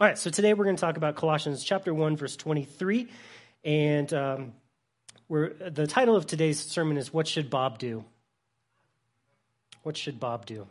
All 0.00 0.06
right, 0.06 0.16
so 0.16 0.30
today 0.30 0.54
we're 0.54 0.64
going 0.64 0.76
to 0.76 0.80
talk 0.80 0.96
about 0.96 1.14
Colossians 1.16 1.62
chapter 1.62 1.92
1, 1.92 2.16
verse 2.16 2.34
23. 2.34 3.06
And 3.66 4.10
um, 4.14 4.52
we're, 5.28 5.52
the 5.52 5.86
title 5.86 6.16
of 6.16 6.26
today's 6.26 6.58
sermon 6.58 6.96
is 6.96 7.12
What 7.12 7.28
Should 7.28 7.50
Bob 7.50 7.78
Do? 7.78 8.02
What 9.82 9.98
should 9.98 10.18
Bob 10.18 10.46
do? 10.46 10.66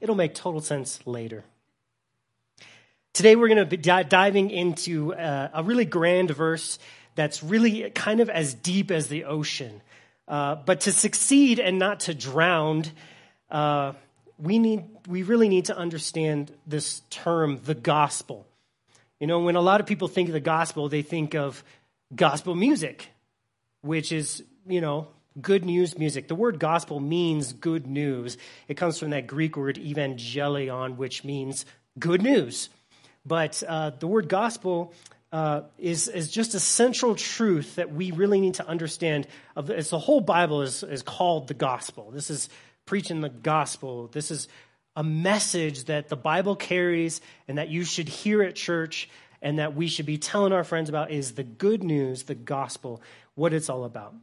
It'll 0.00 0.14
make 0.14 0.36
total 0.36 0.60
sense 0.60 1.04
later. 1.04 1.42
Today 3.12 3.34
we're 3.34 3.48
going 3.48 3.68
to 3.68 3.76
be 3.76 3.76
diving 3.76 4.50
into 4.50 5.12
uh, 5.12 5.48
a 5.52 5.64
really 5.64 5.84
grand 5.84 6.30
verse 6.30 6.78
that's 7.16 7.42
really 7.42 7.90
kind 7.90 8.20
of 8.20 8.30
as 8.30 8.54
deep 8.54 8.92
as 8.92 9.08
the 9.08 9.24
ocean. 9.24 9.82
Uh, 10.28 10.54
but 10.54 10.82
to 10.82 10.92
succeed 10.92 11.58
and 11.58 11.80
not 11.80 11.98
to 12.00 12.14
drown, 12.14 12.84
uh, 13.50 13.94
we 14.38 14.58
need 14.58 14.84
we 15.08 15.22
really 15.22 15.48
need 15.48 15.66
to 15.66 15.76
understand 15.76 16.52
this 16.66 17.02
term 17.10 17.60
the 17.64 17.74
gospel 17.74 18.46
you 19.20 19.26
know 19.26 19.40
when 19.40 19.56
a 19.56 19.60
lot 19.60 19.80
of 19.80 19.86
people 19.86 20.08
think 20.08 20.28
of 20.28 20.32
the 20.32 20.40
gospel 20.40 20.88
they 20.88 21.02
think 21.02 21.34
of 21.34 21.62
gospel 22.14 22.54
music 22.54 23.10
which 23.82 24.12
is 24.12 24.42
you 24.66 24.80
know 24.80 25.08
good 25.40 25.64
news 25.64 25.98
music 25.98 26.28
the 26.28 26.34
word 26.34 26.58
gospel 26.58 27.00
means 27.00 27.52
good 27.52 27.86
news 27.86 28.36
it 28.68 28.76
comes 28.76 28.98
from 28.98 29.10
that 29.10 29.26
greek 29.26 29.56
word 29.56 29.76
evangelion 29.76 30.96
which 30.96 31.24
means 31.24 31.64
good 31.98 32.22
news 32.22 32.68
but 33.26 33.62
uh, 33.66 33.90
the 33.90 34.06
word 34.06 34.28
gospel 34.28 34.92
uh, 35.34 35.62
is, 35.78 36.06
is 36.06 36.30
just 36.30 36.54
a 36.54 36.60
central 36.60 37.16
truth 37.16 37.74
that 37.74 37.92
we 37.92 38.12
really 38.12 38.40
need 38.40 38.54
to 38.54 38.68
understand. 38.68 39.26
Of 39.56 39.68
it's 39.68 39.90
the 39.90 39.98
whole 39.98 40.20
Bible 40.20 40.62
is, 40.62 40.84
is 40.84 41.02
called 41.02 41.48
the 41.48 41.54
gospel. 41.54 42.12
This 42.12 42.30
is 42.30 42.48
preaching 42.86 43.20
the 43.20 43.28
gospel. 43.28 44.08
This 44.08 44.30
is 44.30 44.48
a 44.96 45.04
message 45.04 45.84
that 45.84 46.08
the 46.08 46.16
Bible 46.16 46.56
carries 46.56 47.20
and 47.48 47.58
that 47.58 47.68
you 47.68 47.84
should 47.84 48.08
hear 48.08 48.42
at 48.42 48.54
church 48.54 49.08
and 49.42 49.58
that 49.58 49.74
we 49.74 49.88
should 49.88 50.06
be 50.06 50.18
telling 50.18 50.52
our 50.52 50.64
friends 50.64 50.88
about 50.88 51.10
is 51.10 51.32
the 51.32 51.44
good 51.44 51.82
news, 51.82 52.24
the 52.24 52.34
gospel, 52.34 53.02
what 53.34 53.52
it's 53.52 53.68
all 53.68 53.84
about. 53.84 54.14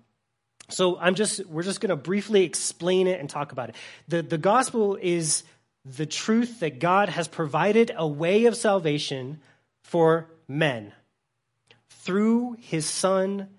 So 0.69 0.97
I'm 0.97 1.15
just 1.15 1.45
we're 1.47 1.63
just 1.63 1.81
going 1.81 1.89
to 1.89 1.95
briefly 1.95 2.43
explain 2.43 3.07
it 3.07 3.19
and 3.19 3.29
talk 3.29 3.51
about 3.51 3.69
it. 3.69 3.75
The 4.07 4.21
the 4.21 4.37
gospel 4.37 4.97
is 4.99 5.43
the 5.85 6.05
truth 6.05 6.59
that 6.61 6.79
God 6.79 7.09
has 7.09 7.27
provided 7.27 7.91
a 7.95 8.07
way 8.07 8.45
of 8.45 8.55
salvation 8.55 9.41
for 9.83 10.27
men 10.47 10.93
through 11.89 12.55
his 12.59 12.85
son 12.85 13.49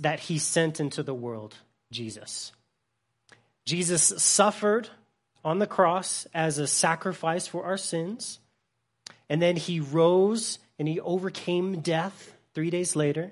that 0.00 0.20
he 0.20 0.38
sent 0.38 0.80
into 0.80 1.02
the 1.02 1.14
world, 1.14 1.54
Jesus. 1.90 2.52
Jesus 3.68 4.14
suffered 4.16 4.88
on 5.44 5.58
the 5.58 5.66
cross 5.66 6.26
as 6.32 6.56
a 6.56 6.66
sacrifice 6.66 7.46
for 7.46 7.64
our 7.64 7.76
sins. 7.76 8.38
And 9.28 9.42
then 9.42 9.56
he 9.56 9.78
rose 9.78 10.58
and 10.78 10.88
he 10.88 11.00
overcame 11.00 11.80
death 11.80 12.34
three 12.54 12.70
days 12.70 12.96
later. 12.96 13.30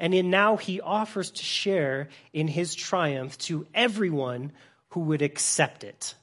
And 0.00 0.14
in 0.14 0.30
now 0.30 0.56
he 0.56 0.80
offers 0.80 1.30
to 1.32 1.44
share 1.44 2.08
in 2.32 2.48
his 2.48 2.74
triumph 2.74 3.36
to 3.40 3.66
everyone 3.74 4.52
who 4.92 5.00
would 5.00 5.20
accept 5.20 5.84
it. 5.84 6.14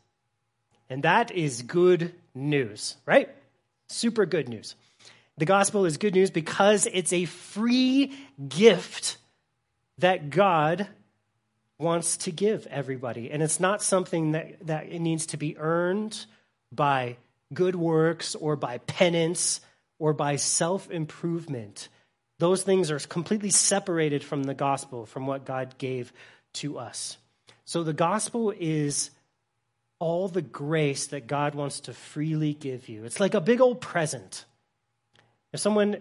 And 0.89 1.03
that 1.03 1.29
is 1.29 1.61
good 1.61 2.15
news, 2.33 2.97
right? 3.05 3.29
Super 3.89 4.25
good 4.25 4.49
news. 4.49 4.73
The 5.37 5.45
gospel 5.45 5.85
is 5.85 5.97
good 5.97 6.15
news 6.15 6.31
because 6.31 6.87
it's 6.91 7.13
a 7.13 7.25
free 7.25 8.11
gift 8.47 9.17
that 9.99 10.31
God 10.31 10.87
wants 11.79 12.17
to 12.17 12.31
give 12.31 12.67
everybody. 12.67 13.31
And 13.31 13.41
it's 13.41 13.59
not 13.59 13.81
something 13.81 14.33
that, 14.33 14.67
that 14.67 14.89
it 14.89 14.99
needs 14.99 15.27
to 15.27 15.37
be 15.37 15.57
earned 15.57 16.25
by 16.71 17.17
good 17.53 17.75
works 17.75 18.35
or 18.35 18.55
by 18.55 18.79
penance 18.79 19.61
or 19.97 20.13
by 20.13 20.35
self 20.35 20.91
improvement. 20.91 21.87
Those 22.37 22.63
things 22.63 22.91
are 22.91 22.99
completely 22.99 23.49
separated 23.49 24.23
from 24.23 24.43
the 24.43 24.53
gospel, 24.53 25.05
from 25.05 25.25
what 25.25 25.45
God 25.45 25.77
gave 25.77 26.13
to 26.55 26.77
us. 26.77 27.17
So 27.65 27.83
the 27.83 27.93
gospel 27.93 28.53
is 28.57 29.11
all 29.99 30.27
the 30.29 30.41
grace 30.41 31.07
that 31.07 31.27
God 31.27 31.55
wants 31.55 31.81
to 31.81 31.93
freely 31.93 32.53
give 32.53 32.87
you. 32.87 33.03
It's 33.03 33.19
like 33.19 33.33
a 33.33 33.41
big 33.41 33.59
old 33.59 33.81
present. 33.81 34.45
If 35.51 35.59
someone 35.59 35.97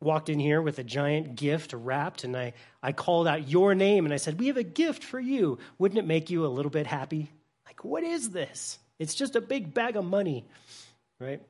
walked 0.00 0.28
in 0.28 0.38
here 0.38 0.62
with 0.62 0.78
a 0.78 0.84
giant 0.84 1.34
gift 1.34 1.72
wrapped 1.72 2.24
and 2.24 2.36
I, 2.36 2.54
I 2.82 2.92
called 2.92 3.26
out 3.26 3.48
your 3.48 3.74
name 3.74 4.04
and 4.04 4.14
I 4.14 4.18
said, 4.18 4.38
We 4.38 4.46
have 4.48 4.56
a 4.56 4.62
gift 4.62 5.02
for 5.04 5.18
you. 5.18 5.58
Wouldn't 5.78 5.98
it 5.98 6.06
make 6.06 6.30
you 6.30 6.46
a 6.46 6.48
little 6.48 6.70
bit 6.70 6.86
happy? 6.86 7.30
Like, 7.66 7.84
what 7.84 8.02
is 8.02 8.30
this? 8.30 8.78
It's 8.98 9.14
just 9.14 9.36
a 9.36 9.40
big 9.40 9.74
bag 9.74 9.96
of 9.96 10.04
money, 10.04 10.44
right? 11.20 11.40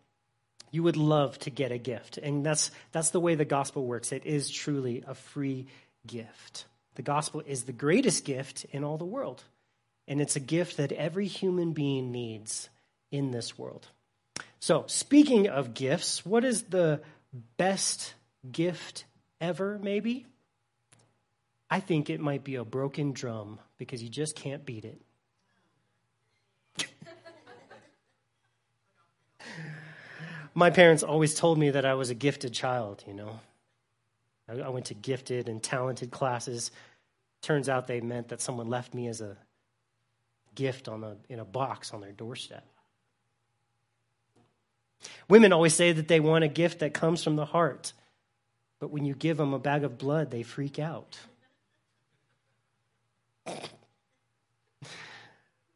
You 0.71 0.83
would 0.83 0.97
love 0.97 1.39
to 1.41 1.51
get 1.51 1.73
a 1.73 1.79
gift. 1.79 2.19
And 2.19 2.45
that's, 2.45 2.71
that's 2.93 3.11
the 3.11 3.21
way 3.21 3.35
the 3.35 3.45
gospel 3.45 3.87
works. 3.87 4.13
It 4.13 4.27
is 4.27 4.51
truly 4.51 5.03
a 5.07 5.15
free 5.15 5.67
gift. 6.07 6.67
The 6.97 7.03
gospel 7.03 7.43
is 7.47 7.65
the 7.65 7.73
greatest 7.73 8.25
gift 8.25 8.67
in 8.73 8.85
all 8.85 8.99
the 8.99 9.05
world. 9.05 9.43
And 10.07 10.21
it's 10.21 10.37
a 10.37 10.41
gift 10.41 10.79
that 10.79 10.93
every 10.93 11.27
human 11.27 11.73
being 11.73 12.13
needs 12.13 12.69
in 13.11 13.31
this 13.31 13.59
world. 13.59 13.87
So, 14.61 14.85
speaking 14.89 15.49
of 15.49 15.75
gifts, 15.75 16.27
what 16.27 16.45
is 16.45 16.65
the 16.65 17.01
best 17.57 18.15
gift 18.51 19.05
ever, 19.41 19.79
maybe? 19.83 20.27
I 21.71 21.81
think 21.81 22.09
it 22.11 22.21
might 22.21 22.45
be 22.45 22.55
a 22.55 22.65
broken 22.65 23.13
drum 23.13 23.61
because 23.77 24.03
you 24.03 24.09
just 24.09 24.35
can't 24.35 24.65
beat 24.65 24.85
it. 24.85 25.01
My 30.55 30.71
parents 30.71 31.03
always 31.03 31.35
told 31.35 31.59
me 31.59 31.71
that 31.71 31.85
I 31.85 31.95
was 31.95 32.11
a 32.11 32.15
gifted 32.15 32.53
child, 32.53 33.05
you 33.07 33.15
know. 33.15 33.39
I, 34.49 34.71
went 34.71 34.87
to 34.87 34.95
gifted 34.95 35.49
and 35.49 35.63
talented 35.63 36.11
classes. 36.11 36.71
Turns 37.43 37.69
out 37.69 37.87
they 37.87 38.01
meant 38.01 38.29
that 38.29 38.41
someone 38.41 38.69
left 38.69 38.95
me 38.95 39.07
as 39.09 39.21
a 39.21 39.37
gift 40.55 40.89
on 40.89 41.05
a, 41.05 41.17
in 41.29 41.39
a 41.39 41.45
box 41.45 41.93
on 41.93 42.01
their 42.01 42.13
doorstep. 42.13 42.67
Women 45.29 45.53
always 45.53 45.75
say 45.75 45.93
that 45.93 46.09
they 46.09 46.19
want 46.19 46.45
a 46.45 46.49
gift 46.49 46.81
that 46.81 46.95
comes 46.95 47.23
from 47.23 47.37
the 47.37 47.45
heart. 47.45 47.93
But 48.81 48.91
when 48.91 49.05
you 49.05 49.15
give 49.15 49.37
them 49.37 49.55
a 49.55 49.59
bag 49.59 49.85
of 49.85 49.99
blood, 49.99 50.31
they 50.31 50.43
freak 50.43 50.79
out. 50.79 51.19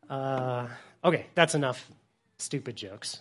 Uh, 0.08 0.68
okay, 1.02 1.26
that's 1.34 1.54
enough 1.54 1.88
stupid 2.38 2.76
jokes. 2.76 3.20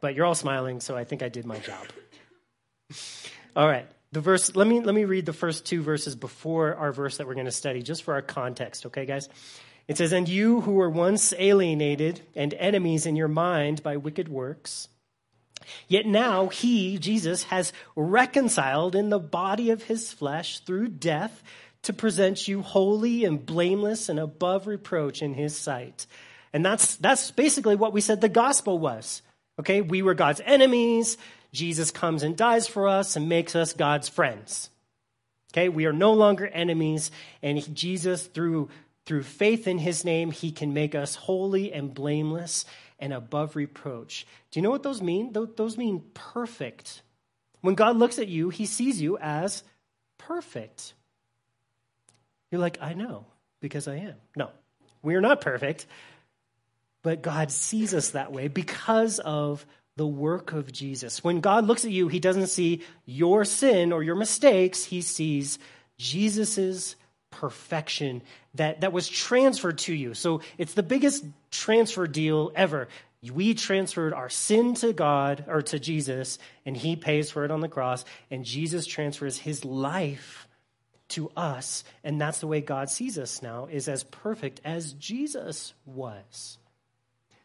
But 0.00 0.14
you're 0.14 0.26
all 0.26 0.34
smiling, 0.34 0.80
so 0.80 0.96
I 0.96 1.04
think 1.04 1.22
I 1.22 1.28
did 1.28 1.46
my 1.46 1.58
job. 1.58 1.86
all 3.56 3.66
right, 3.66 3.86
the 4.12 4.20
verse. 4.20 4.54
Let 4.54 4.66
me 4.66 4.80
let 4.80 4.94
me 4.94 5.04
read 5.04 5.26
the 5.26 5.32
first 5.32 5.66
two 5.66 5.82
verses 5.82 6.14
before 6.14 6.74
our 6.76 6.92
verse 6.92 7.16
that 7.16 7.26
we're 7.26 7.34
going 7.34 7.46
to 7.46 7.52
study, 7.52 7.82
just 7.82 8.04
for 8.04 8.14
our 8.14 8.22
context. 8.22 8.86
Okay, 8.86 9.06
guys. 9.06 9.28
It 9.88 9.98
says, 9.98 10.12
"And 10.12 10.28
you 10.28 10.60
who 10.60 10.72
were 10.72 10.88
once 10.88 11.34
alienated 11.36 12.20
and 12.34 12.54
enemies 12.54 13.04
in 13.04 13.16
your 13.16 13.28
mind 13.28 13.82
by 13.82 13.96
wicked 13.96 14.28
works." 14.28 14.88
Yet 15.88 16.06
now 16.06 16.48
he, 16.48 16.98
Jesus, 16.98 17.44
has 17.44 17.72
reconciled 17.96 18.94
in 18.94 19.10
the 19.10 19.18
body 19.18 19.70
of 19.70 19.84
his 19.84 20.12
flesh 20.12 20.60
through 20.60 20.88
death 20.88 21.42
to 21.82 21.92
present 21.92 22.48
you 22.48 22.62
holy 22.62 23.24
and 23.24 23.44
blameless 23.44 24.08
and 24.08 24.18
above 24.18 24.66
reproach 24.66 25.22
in 25.22 25.34
his 25.34 25.56
sight. 25.56 26.06
And 26.52 26.64
that's, 26.64 26.96
that's 26.96 27.30
basically 27.30 27.76
what 27.76 27.92
we 27.92 28.00
said 28.00 28.20
the 28.20 28.28
gospel 28.28 28.78
was. 28.78 29.22
Okay, 29.60 29.80
we 29.80 30.02
were 30.02 30.14
God's 30.14 30.40
enemies. 30.44 31.18
Jesus 31.52 31.90
comes 31.90 32.22
and 32.22 32.36
dies 32.36 32.66
for 32.66 32.88
us 32.88 33.16
and 33.16 33.28
makes 33.28 33.54
us 33.54 33.72
God's 33.72 34.08
friends. 34.08 34.70
Okay, 35.52 35.68
we 35.68 35.86
are 35.86 35.92
no 35.92 36.12
longer 36.12 36.48
enemies, 36.48 37.12
and 37.40 37.76
Jesus, 37.76 38.26
through, 38.26 38.70
through 39.06 39.22
faith 39.22 39.68
in 39.68 39.78
his 39.78 40.04
name, 40.04 40.32
he 40.32 40.50
can 40.50 40.74
make 40.74 40.96
us 40.96 41.14
holy 41.14 41.72
and 41.72 41.94
blameless 41.94 42.64
and 42.98 43.12
above 43.12 43.56
reproach. 43.56 44.26
Do 44.50 44.58
you 44.58 44.62
know 44.62 44.70
what 44.70 44.82
those 44.82 45.02
mean? 45.02 45.32
Those 45.32 45.76
mean 45.76 46.02
perfect. 46.14 47.02
When 47.60 47.74
God 47.74 47.96
looks 47.96 48.18
at 48.18 48.28
you, 48.28 48.50
he 48.50 48.66
sees 48.66 49.00
you 49.00 49.18
as 49.18 49.62
perfect. 50.18 50.94
You're 52.50 52.60
like, 52.60 52.78
I 52.80 52.94
know, 52.94 53.26
because 53.60 53.88
I 53.88 53.96
am. 53.96 54.14
No, 54.36 54.50
we 55.02 55.14
are 55.14 55.20
not 55.20 55.40
perfect, 55.40 55.86
but 57.02 57.22
God 57.22 57.50
sees 57.50 57.94
us 57.94 58.10
that 58.10 58.32
way 58.32 58.48
because 58.48 59.18
of 59.18 59.66
the 59.96 60.06
work 60.06 60.52
of 60.52 60.72
Jesus. 60.72 61.22
When 61.22 61.40
God 61.40 61.66
looks 61.66 61.84
at 61.84 61.90
you, 61.90 62.08
he 62.08 62.20
doesn't 62.20 62.48
see 62.48 62.82
your 63.06 63.44
sin 63.44 63.92
or 63.92 64.02
your 64.02 64.16
mistakes, 64.16 64.84
he 64.84 65.00
sees 65.00 65.58
Jesus's 65.98 66.96
perfection 67.34 68.22
that, 68.54 68.80
that 68.82 68.92
was 68.92 69.08
transferred 69.08 69.78
to 69.78 69.94
you. 69.94 70.14
So 70.14 70.40
it's 70.56 70.74
the 70.74 70.82
biggest 70.82 71.24
transfer 71.50 72.06
deal 72.06 72.52
ever. 72.54 72.88
We 73.32 73.54
transferred 73.54 74.12
our 74.12 74.28
sin 74.28 74.74
to 74.76 74.92
God 74.92 75.44
or 75.48 75.62
to 75.62 75.78
Jesus, 75.78 76.38
and 76.64 76.76
He 76.76 76.96
pays 76.96 77.30
for 77.30 77.44
it 77.44 77.50
on 77.50 77.60
the 77.60 77.68
cross, 77.68 78.04
and 78.30 78.44
Jesus 78.44 78.86
transfers 78.86 79.38
His 79.38 79.64
life 79.64 80.46
to 81.08 81.30
us, 81.36 81.84
and 82.02 82.20
that's 82.20 82.40
the 82.40 82.46
way 82.46 82.60
God 82.60 82.90
sees 82.90 83.18
us 83.18 83.42
now, 83.42 83.66
is 83.66 83.88
as 83.88 84.04
perfect 84.04 84.60
as 84.64 84.92
Jesus 84.94 85.74
was. 85.86 86.58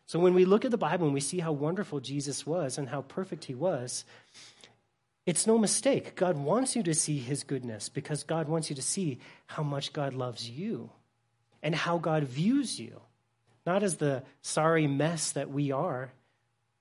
So 0.05 0.19
when 0.19 0.33
we 0.33 0.45
look 0.45 0.65
at 0.65 0.71
the 0.71 0.77
Bible 0.77 1.05
and 1.05 1.13
we 1.13 1.19
see 1.19 1.39
how 1.39 1.51
wonderful 1.51 1.99
Jesus 1.99 2.45
was 2.45 2.77
and 2.77 2.89
how 2.89 3.03
perfect 3.03 3.45
he 3.45 3.53
was, 3.53 4.05
it's 5.25 5.45
no 5.45 5.57
mistake. 5.57 6.15
God 6.15 6.37
wants 6.37 6.75
you 6.75 6.83
to 6.83 6.93
see 6.93 7.19
his 7.19 7.43
goodness 7.43 7.89
because 7.89 8.23
God 8.23 8.47
wants 8.47 8.69
you 8.69 8.75
to 8.75 8.81
see 8.81 9.19
how 9.45 9.63
much 9.63 9.93
God 9.93 10.13
loves 10.13 10.49
you 10.49 10.89
and 11.61 11.75
how 11.75 11.97
God 11.97 12.23
views 12.23 12.79
you. 12.79 12.99
Not 13.65 13.83
as 13.83 13.97
the 13.97 14.23
sorry 14.41 14.87
mess 14.87 15.33
that 15.33 15.51
we 15.51 15.71
are, 15.71 16.11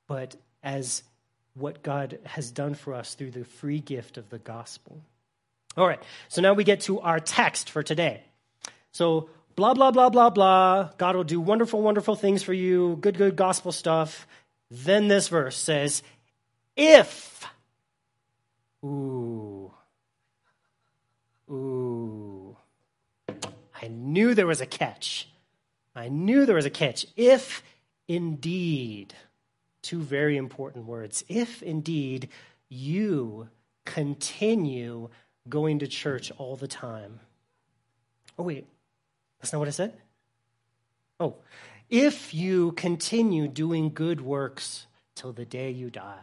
but 0.07 0.37
as 0.63 1.03
what 1.55 1.83
God 1.83 2.19
has 2.25 2.51
done 2.51 2.75
for 2.75 2.95
us 2.95 3.15
through 3.15 3.33
the 3.33 3.45
free 3.45 3.81
gift 3.81 4.17
of 4.17 4.31
the 4.31 4.39
gospel. 4.39 5.01
All 5.77 5.87
right, 5.87 6.03
so 6.29 6.41
now 6.41 6.55
we 6.55 6.65
get 6.65 6.81
to 6.83 7.01
our 7.01 7.21
text 7.21 7.71
for 7.71 7.83
today. 7.83 8.23
So 8.93 9.29
blah, 9.57 9.75
blah, 9.75 9.91
blah, 9.91 10.09
blah, 10.09 10.31
blah. 10.31 10.91
God 10.97 11.17
will 11.17 11.25
do 11.25 11.41
wonderful, 11.41 11.83
wonderful 11.83 12.15
things 12.15 12.43
for 12.43 12.53
you, 12.53 12.97
good, 13.01 13.19
good 13.19 13.37
gospel 13.37 13.73
stuff. 13.73 14.27
Then 14.71 15.09
this 15.09 15.29
verse 15.29 15.57
says, 15.57 16.03
if. 16.77 17.45
Ooh. 18.85 19.73
Ooh. 21.51 22.57
I 23.83 23.89
knew 23.89 24.35
there 24.35 24.47
was 24.47 24.61
a 24.61 24.67
catch. 24.67 25.29
I 25.95 26.09
knew 26.09 26.47
there 26.47 26.55
was 26.55 26.67
a 26.67 26.71
catch. 26.71 27.07
If 27.17 27.63
indeed, 28.07 29.15
two 29.83 30.01
very 30.01 30.37
important 30.37 30.87
words, 30.87 31.25
if 31.29 31.63
indeed 31.63 32.29
you 32.69 33.49
continue 33.85 35.09
going 35.49 35.79
to 35.79 35.87
church 35.87 36.31
all 36.37 36.57
the 36.57 36.69
time. 36.69 37.21
Oh, 38.39 38.43
wait, 38.43 38.67
that's 39.41 39.53
not 39.53 39.59
what 39.59 39.69
I 39.69 39.73
said? 39.73 39.95
Oh, 41.19 41.37
if 41.89 42.35
you 42.35 42.73
continue 42.73 43.49
doing 43.49 43.93
good 43.93 44.21
works 44.21 44.87
till 45.15 45.33
the 45.33 45.45
day 45.45 45.71
you 45.71 45.91
die. 45.91 46.19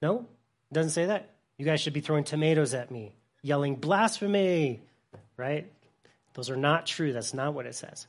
No, 0.00 0.26
doesn't 0.72 0.92
say 0.92 1.06
that. 1.06 1.30
You 1.56 1.64
guys 1.64 1.80
should 1.80 1.92
be 1.92 2.00
throwing 2.00 2.24
tomatoes 2.24 2.74
at 2.74 2.90
me, 2.90 3.14
yelling 3.42 3.76
blasphemy, 3.76 4.80
right? 5.36 5.70
Those 6.34 6.50
are 6.50 6.56
not 6.56 6.86
true. 6.86 7.12
That's 7.12 7.34
not 7.34 7.54
what 7.54 7.66
it 7.66 7.74
says. 7.74 8.06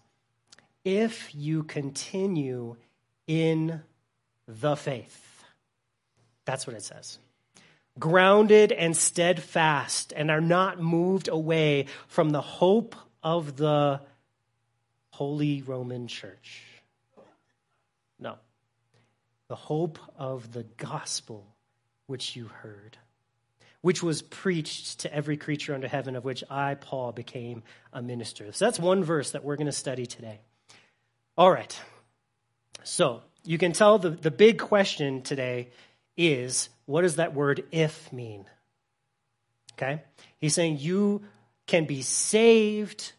If 0.83 1.33
you 1.33 1.63
continue 1.63 2.75
in 3.27 3.81
the 4.47 4.75
faith, 4.75 5.43
that's 6.45 6.67
what 6.67 6.75
it 6.75 6.83
says 6.83 7.19
grounded 7.99 8.71
and 8.71 8.95
steadfast 8.95 10.13
and 10.15 10.31
are 10.31 10.41
not 10.41 10.79
moved 10.79 11.27
away 11.27 11.85
from 12.07 12.29
the 12.29 12.41
hope 12.41 12.95
of 13.21 13.57
the 13.57 13.99
Holy 15.11 15.61
Roman 15.61 16.07
Church. 16.07 16.63
No. 18.19 18.35
The 19.49 19.55
hope 19.55 19.99
of 20.17 20.53
the 20.53 20.63
gospel 20.77 21.45
which 22.09 22.35
you 22.35 22.47
heard, 22.47 22.97
which 23.81 24.01
was 24.01 24.21
preached 24.21 25.01
to 25.01 25.13
every 25.13 25.37
creature 25.37 25.73
under 25.73 25.87
heaven, 25.87 26.15
of 26.15 26.25
which 26.25 26.43
I, 26.49 26.75
Paul, 26.75 27.11
became 27.11 27.63
a 27.93 28.01
minister. 28.01 28.51
So 28.51 28.65
that's 28.65 28.79
one 28.79 29.03
verse 29.03 29.31
that 29.31 29.43
we're 29.43 29.55
going 29.55 29.67
to 29.67 29.71
study 29.71 30.05
today. 30.05 30.39
All 31.37 31.51
right. 31.51 31.79
So 32.83 33.21
you 33.45 33.57
can 33.57 33.71
tell 33.71 33.99
the, 33.99 34.09
the 34.09 34.31
big 34.31 34.59
question 34.59 35.21
today 35.21 35.69
is 36.17 36.69
what 36.85 37.01
does 37.01 37.17
that 37.17 37.33
word 37.33 37.63
if 37.71 38.11
mean? 38.11 38.45
Okay? 39.73 40.01
He's 40.39 40.53
saying 40.53 40.79
you 40.79 41.23
can 41.67 41.85
be 41.85 42.01
saved 42.01 43.13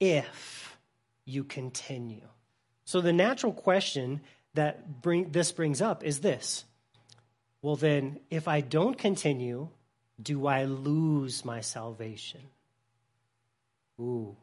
if 0.00 0.78
you 1.24 1.44
continue. 1.44 2.26
So 2.84 3.00
the 3.00 3.12
natural 3.12 3.52
question 3.52 4.20
that 4.54 5.02
bring, 5.02 5.30
this 5.32 5.52
brings 5.52 5.82
up 5.82 6.04
is 6.04 6.20
this 6.20 6.64
Well, 7.62 7.76
then, 7.76 8.20
if 8.30 8.46
I 8.46 8.60
don't 8.60 8.96
continue, 8.96 9.68
do 10.20 10.46
I 10.46 10.64
lose 10.64 11.44
my 11.44 11.60
salvation? 11.60 12.40
Ooh. 14.00 14.36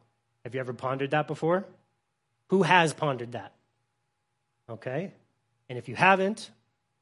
Have 0.44 0.54
you 0.54 0.60
ever 0.60 0.72
pondered 0.72 1.10
that 1.10 1.26
before? 1.26 1.64
Who 2.48 2.62
has 2.62 2.92
pondered 2.92 3.32
that? 3.32 3.52
Okay? 4.68 5.12
And 5.68 5.78
if 5.78 5.88
you 5.88 5.96
haven't, 5.96 6.50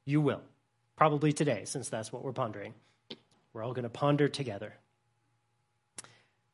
you 0.05 0.21
will. 0.21 0.41
Probably 0.95 1.33
today, 1.33 1.63
since 1.65 1.89
that's 1.89 2.11
what 2.11 2.23
we're 2.23 2.31
pondering. 2.31 2.73
We're 3.53 3.63
all 3.63 3.73
going 3.73 3.83
to 3.83 3.89
ponder 3.89 4.27
together. 4.27 4.73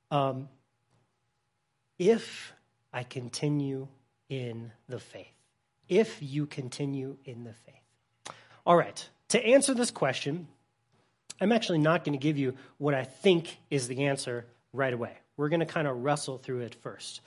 Um, 0.10 0.50
if 1.98 2.54
I 2.92 3.04
continue 3.04 3.88
in 4.28 4.72
the 4.90 5.00
faith, 5.00 5.28
if 5.88 6.18
you 6.22 6.46
continue 6.46 7.18
in 7.25 7.44
the 7.44 7.54
faith. 7.54 8.36
All 8.66 8.75
right, 8.75 9.07
to 9.31 9.45
answer 9.45 9.74
this 9.74 9.92
question, 9.92 10.48
I'm 11.39 11.51
actually 11.51 11.80
not 11.80 12.04
going 12.04 12.18
to 12.18 12.22
give 12.22 12.38
you 12.38 12.56
what 12.78 12.94
I 12.94 13.04
think 13.04 13.57
is 13.69 13.88
the 13.88 14.06
answer 14.06 14.45
right 14.74 14.94
away. 14.94 15.13
We're 15.38 15.50
going 15.50 15.62
to 15.62 15.66
kind 15.66 15.88
of 15.88 16.04
wrestle 16.04 16.38
through 16.38 16.62
it 16.62 16.75
first. 16.75 17.22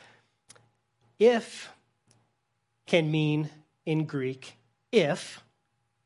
If 1.19 1.71
can 2.87 3.11
mean 3.11 3.51
in 3.87 4.05
Greek 4.05 4.57
if 4.93 5.43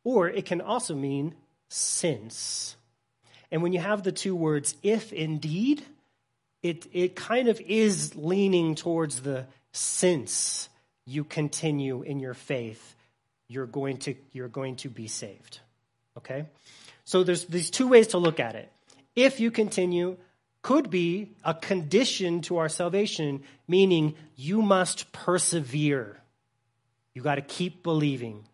or 0.04 0.28
it 0.28 0.46
can 0.46 0.60
also 0.60 0.94
mean 0.94 1.34
since. 1.68 2.76
And 3.50 3.62
when 3.62 3.72
you 3.72 3.80
have 3.80 4.02
the 4.02 4.12
two 4.12 4.34
words, 4.34 4.76
if 4.82 5.12
indeed, 5.12 5.82
it, 6.62 6.86
it 6.92 7.14
kind 7.14 7.48
of 7.48 7.60
is 7.60 8.16
leaning 8.16 8.74
towards 8.74 9.20
the 9.20 9.46
since 9.72 10.68
you 11.04 11.24
continue 11.24 12.02
in 12.02 12.20
your 12.20 12.34
faith, 12.34 12.94
you're 13.48 13.66
going 13.66 13.98
to, 13.98 14.14
you're 14.32 14.48
going 14.48 14.76
to 14.76 14.88
be 14.88 15.08
saved. 15.08 15.60
Okay? 16.18 16.46
So 17.04 17.22
there's 17.22 17.46
these 17.46 17.70
two 17.70 17.88
ways 17.88 18.08
to 18.08 18.18
look 18.18 18.38
at 18.38 18.54
it. 18.54 18.70
If 19.16 19.40
you 19.40 19.50
continue, 19.50 20.16
could 20.62 20.90
be 20.90 21.30
a 21.44 21.54
condition 21.54 22.42
to 22.42 22.58
our 22.58 22.68
salvation, 22.68 23.42
meaning 23.66 24.14
you 24.36 24.60
must 24.60 25.10
persevere. 25.12 26.20
You 27.14 27.22
got 27.22 27.36
to 27.36 27.42
keep 27.42 27.82
believing 27.82 28.44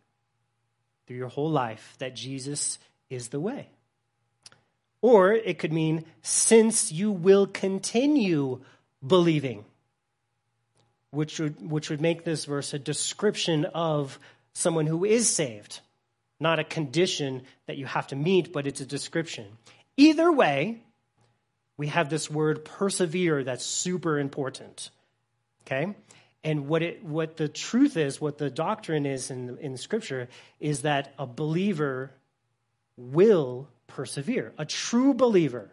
through 1.06 1.16
your 1.16 1.28
whole 1.28 1.50
life 1.50 1.96
that 1.98 2.14
Jesus 2.14 2.78
is 3.10 3.28
the 3.28 3.40
way. 3.40 3.68
Or 5.02 5.32
it 5.32 5.58
could 5.58 5.72
mean, 5.72 6.04
since 6.22 6.90
you 6.90 7.10
will 7.10 7.46
continue 7.46 8.60
believing, 9.06 9.64
which 11.10 11.38
would, 11.38 11.70
which 11.70 11.90
would 11.90 12.00
make 12.00 12.24
this 12.24 12.46
verse 12.46 12.72
a 12.72 12.78
description 12.78 13.66
of 13.66 14.18
someone 14.54 14.86
who 14.86 15.04
is 15.04 15.28
saved, 15.28 15.80
not 16.40 16.58
a 16.58 16.64
condition 16.64 17.42
that 17.66 17.76
you 17.76 17.86
have 17.86 18.08
to 18.08 18.16
meet, 18.16 18.52
but 18.52 18.66
it's 18.66 18.80
a 18.80 18.86
description. 18.86 19.46
Either 19.96 20.30
way, 20.32 20.82
we 21.76 21.88
have 21.88 22.10
this 22.10 22.30
word 22.30 22.64
persevere 22.64 23.44
that's 23.44 23.64
super 23.64 24.18
important. 24.18 24.90
Okay? 25.66 25.94
And 26.42 26.68
what, 26.68 26.82
it, 26.82 27.04
what 27.04 27.36
the 27.36 27.48
truth 27.48 27.96
is, 27.96 28.20
what 28.20 28.38
the 28.38 28.50
doctrine 28.50 29.06
is 29.06 29.30
in, 29.30 29.56
in 29.58 29.76
Scripture, 29.76 30.28
is 30.60 30.82
that 30.82 31.14
a 31.18 31.26
believer 31.26 32.10
will 32.96 33.68
persevere. 33.86 34.52
A 34.58 34.66
true 34.66 35.14
believer 35.14 35.70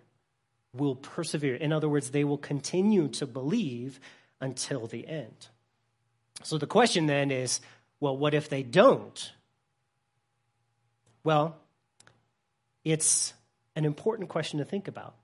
will 0.74 0.96
persevere. 0.96 1.56
In 1.56 1.74
other 1.74 1.90
words, 1.90 2.12
they 2.12 2.24
will 2.24 2.38
continue 2.38 3.10
to 3.10 3.28
believe 3.28 4.00
until 4.40 4.88
the 4.88 5.08
end. 5.08 5.48
So 6.44 6.58
the 6.58 6.68
question 6.68 7.06
then 7.06 7.32
is 7.32 7.60
well, 8.00 8.18
what 8.18 8.34
if 8.34 8.50
they 8.50 8.64
don't? 8.64 9.32
Well, 11.24 11.58
it's 12.84 13.34
an 13.76 13.86
important 13.86 14.30
question 14.30 14.60
to 14.60 14.66
think 14.66 14.88
about. 14.88 15.16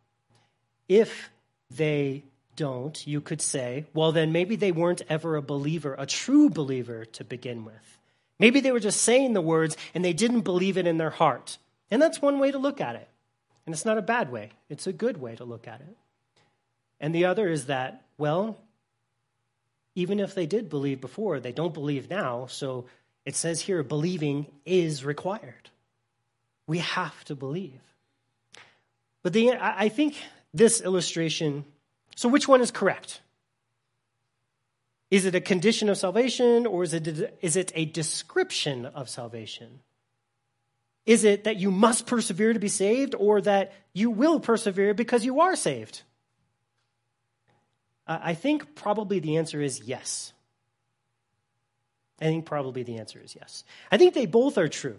If 0.88 1.30
they 1.70 2.24
don't, 2.56 3.06
you 3.06 3.22
could 3.22 3.42
say, 3.42 3.86
well, 3.94 4.12
then 4.12 4.32
maybe 4.32 4.56
they 4.56 4.72
weren't 4.72 5.02
ever 5.10 5.36
a 5.36 5.42
believer, 5.42 5.96
a 5.98 6.06
true 6.06 6.50
believer 6.50 7.06
to 7.06 7.24
begin 7.24 7.66
with. 7.66 7.98
Maybe 8.40 8.60
they 8.60 8.72
were 8.72 8.80
just 8.80 9.02
saying 9.02 9.34
the 9.34 9.42
words 9.42 9.78
and 9.94 10.04
they 10.04 10.14
didn't 10.14 10.42
believe 10.42 10.78
it 10.78 10.88
in 10.88 10.98
their 10.98 11.10
heart. 11.10 11.58
And 11.90 12.02
that's 12.02 12.22
one 12.22 12.40
way 12.40 12.52
to 12.52 12.58
look 12.58 12.82
at 12.82 12.96
it. 12.96 13.08
And 13.66 13.74
it's 13.74 13.86
not 13.86 13.98
a 13.98 14.02
bad 14.02 14.32
way, 14.32 14.52
it's 14.70 14.88
a 14.88 14.94
good 14.94 15.18
way 15.18 15.36
to 15.36 15.44
look 15.44 15.68
at 15.68 15.82
it. 15.82 15.98
And 17.00 17.14
the 17.14 17.26
other 17.26 17.48
is 17.48 17.66
that, 17.66 18.04
well, 18.18 18.58
even 19.94 20.20
if 20.20 20.36
they 20.36 20.46
did 20.46 20.70
believe 20.70 21.02
before, 21.02 21.40
they 21.40 21.52
don't 21.52 21.74
believe 21.74 22.10
now. 22.10 22.46
So 22.48 22.86
it 23.26 23.36
says 23.36 23.62
here, 23.62 23.84
believing 23.84 24.48
is 24.66 25.04
required. 25.04 25.70
We 26.68 26.80
have 26.80 27.24
to 27.26 27.36
believe. 27.36 27.82
But 29.24 29.34
the, 29.34 29.54
I 29.60 29.90
think 29.90 30.16
this 30.54 30.82
illustration 30.82 31.66
so, 32.18 32.30
which 32.30 32.48
one 32.48 32.62
is 32.62 32.72
correct? 32.72 33.22
Is 35.12 35.26
it 35.26 35.36
a 35.36 35.40
condition 35.40 35.88
of 35.88 36.00
salvation 36.00 36.66
or 36.66 36.82
is 36.82 36.96
it, 36.96 37.38
is 37.42 37.56
it 37.56 37.72
a 37.76 37.86
description 37.86 38.88
of 38.88 39.08
salvation? 39.08 39.82
Is 41.06 41.24
it 41.24 41.44
that 41.44 41.58
you 41.58 41.70
must 41.70 42.08
persevere 42.08 42.54
to 42.54 42.60
be 42.60 42.70
saved 42.70 43.14
or 43.14 43.40
that 43.42 43.72
you 43.94 44.10
will 44.10 44.40
persevere 44.40 44.96
because 44.96 45.24
you 45.24 45.42
are 45.42 45.56
saved? 45.56 46.02
I 48.08 48.34
think 48.34 48.74
probably 48.74 49.20
the 49.20 49.38
answer 49.38 49.62
is 49.62 49.84
yes. 49.86 50.34
I 52.20 52.26
think 52.26 52.48
probably 52.48 52.82
the 52.82 52.98
answer 52.98 53.22
is 53.24 53.36
yes. 53.36 53.64
I 53.92 53.98
think 53.98 54.16
they 54.16 54.26
both 54.26 54.58
are 54.58 54.68
true. 54.68 54.98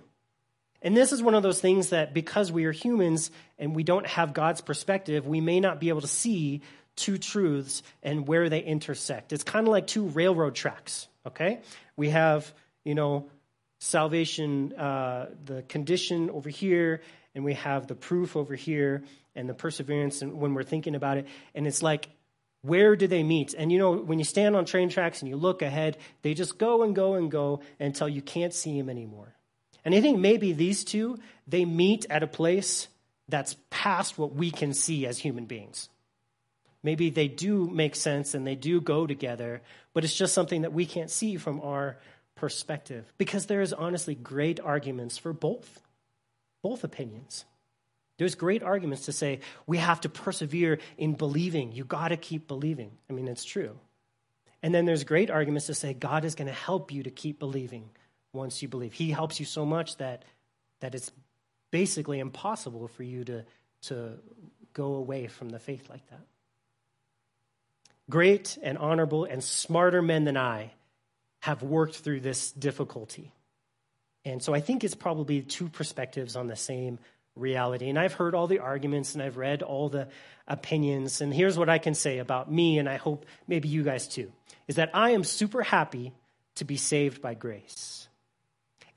And 0.82 0.96
this 0.96 1.12
is 1.12 1.22
one 1.22 1.34
of 1.34 1.42
those 1.42 1.60
things 1.60 1.90
that 1.90 2.14
because 2.14 2.52
we 2.52 2.64
are 2.64 2.72
humans 2.72 3.30
and 3.58 3.74
we 3.74 3.82
don't 3.82 4.06
have 4.06 4.32
God's 4.32 4.60
perspective, 4.60 5.26
we 5.26 5.40
may 5.40 5.60
not 5.60 5.80
be 5.80 5.88
able 5.88 6.02
to 6.02 6.08
see 6.08 6.62
two 6.94 7.18
truths 7.18 7.82
and 8.02 8.26
where 8.26 8.48
they 8.48 8.60
intersect. 8.60 9.32
It's 9.32 9.44
kind 9.44 9.66
of 9.66 9.72
like 9.72 9.86
two 9.86 10.06
railroad 10.06 10.54
tracks, 10.54 11.08
okay? 11.26 11.60
We 11.96 12.10
have, 12.10 12.52
you 12.84 12.94
know, 12.94 13.28
salvation, 13.80 14.72
uh, 14.74 15.30
the 15.44 15.62
condition 15.62 16.30
over 16.30 16.48
here, 16.48 17.02
and 17.34 17.44
we 17.44 17.54
have 17.54 17.86
the 17.86 17.94
proof 17.94 18.36
over 18.36 18.54
here, 18.54 19.04
and 19.34 19.48
the 19.48 19.54
perseverance 19.54 20.20
and 20.20 20.40
when 20.40 20.54
we're 20.54 20.64
thinking 20.64 20.96
about 20.96 21.16
it. 21.16 21.26
And 21.54 21.66
it's 21.66 21.82
like, 21.82 22.08
where 22.62 22.96
do 22.96 23.06
they 23.06 23.22
meet? 23.22 23.54
And 23.54 23.70
you 23.70 23.78
know, 23.78 23.92
when 23.92 24.18
you 24.18 24.24
stand 24.24 24.56
on 24.56 24.64
train 24.64 24.88
tracks 24.88 25.22
and 25.22 25.28
you 25.28 25.36
look 25.36 25.62
ahead, 25.62 25.96
they 26.22 26.34
just 26.34 26.58
go 26.58 26.82
and 26.82 26.94
go 26.94 27.14
and 27.14 27.30
go 27.30 27.60
until 27.78 28.08
you 28.08 28.20
can't 28.20 28.52
see 28.52 28.76
them 28.76 28.90
anymore. 28.90 29.32
And 29.88 29.94
I 29.94 30.02
think 30.02 30.18
maybe 30.18 30.52
these 30.52 30.84
two, 30.84 31.16
they 31.46 31.64
meet 31.64 32.04
at 32.10 32.22
a 32.22 32.26
place 32.26 32.88
that's 33.26 33.56
past 33.70 34.18
what 34.18 34.34
we 34.34 34.50
can 34.50 34.74
see 34.74 35.06
as 35.06 35.16
human 35.16 35.46
beings. 35.46 35.88
Maybe 36.82 37.08
they 37.08 37.26
do 37.26 37.66
make 37.70 37.96
sense 37.96 38.34
and 38.34 38.46
they 38.46 38.54
do 38.54 38.82
go 38.82 39.06
together, 39.06 39.62
but 39.94 40.04
it's 40.04 40.14
just 40.14 40.34
something 40.34 40.60
that 40.60 40.74
we 40.74 40.84
can't 40.84 41.10
see 41.10 41.38
from 41.38 41.62
our 41.62 41.96
perspective 42.34 43.10
because 43.16 43.46
there 43.46 43.62
is 43.62 43.72
honestly 43.72 44.14
great 44.14 44.60
arguments 44.60 45.16
for 45.16 45.32
both, 45.32 45.80
both 46.62 46.84
opinions. 46.84 47.46
There's 48.18 48.34
great 48.34 48.62
arguments 48.62 49.06
to 49.06 49.12
say 49.12 49.40
we 49.66 49.78
have 49.78 50.02
to 50.02 50.10
persevere 50.10 50.80
in 50.98 51.14
believing. 51.14 51.72
You 51.72 51.84
got 51.84 52.08
to 52.08 52.18
keep 52.18 52.46
believing. 52.46 52.90
I 53.08 53.14
mean, 53.14 53.26
it's 53.26 53.42
true. 53.42 53.78
And 54.62 54.74
then 54.74 54.84
there's 54.84 55.04
great 55.04 55.30
arguments 55.30 55.68
to 55.68 55.74
say 55.74 55.94
God 55.94 56.26
is 56.26 56.34
going 56.34 56.48
to 56.48 56.52
help 56.52 56.92
you 56.92 57.04
to 57.04 57.10
keep 57.10 57.38
believing 57.38 57.88
once 58.32 58.62
you 58.62 58.68
believe. 58.68 58.92
He 58.92 59.10
helps 59.10 59.40
you 59.40 59.46
so 59.46 59.64
much 59.64 59.96
that, 59.96 60.24
that 60.80 60.94
it's 60.94 61.10
basically 61.70 62.18
impossible 62.18 62.88
for 62.88 63.02
you 63.02 63.24
to, 63.24 63.44
to 63.82 64.18
go 64.72 64.94
away 64.94 65.26
from 65.26 65.48
the 65.50 65.58
faith 65.58 65.88
like 65.90 66.08
that. 66.10 66.20
Great 68.10 68.56
and 68.62 68.78
honorable 68.78 69.24
and 69.24 69.42
smarter 69.44 70.00
men 70.00 70.24
than 70.24 70.36
I 70.36 70.72
have 71.40 71.62
worked 71.62 71.96
through 71.96 72.20
this 72.20 72.52
difficulty. 72.52 73.32
And 74.24 74.42
so 74.42 74.54
I 74.54 74.60
think 74.60 74.82
it's 74.82 74.94
probably 74.94 75.42
two 75.42 75.68
perspectives 75.68 76.36
on 76.36 76.46
the 76.46 76.56
same 76.56 76.98
reality. 77.36 77.88
And 77.88 77.98
I've 77.98 78.14
heard 78.14 78.34
all 78.34 78.46
the 78.46 78.58
arguments 78.58 79.14
and 79.14 79.22
I've 79.22 79.36
read 79.36 79.62
all 79.62 79.88
the 79.88 80.08
opinions. 80.46 81.20
And 81.20 81.32
here's 81.32 81.56
what 81.56 81.68
I 81.68 81.78
can 81.78 81.94
say 81.94 82.18
about 82.18 82.50
me, 82.50 82.78
and 82.78 82.88
I 82.88 82.96
hope 82.96 83.26
maybe 83.46 83.68
you 83.68 83.84
guys 83.84 84.08
too, 84.08 84.32
is 84.66 84.76
that 84.76 84.90
I 84.94 85.10
am 85.10 85.24
super 85.24 85.62
happy 85.62 86.12
to 86.56 86.64
be 86.64 86.76
saved 86.76 87.22
by 87.22 87.34
grace. 87.34 88.07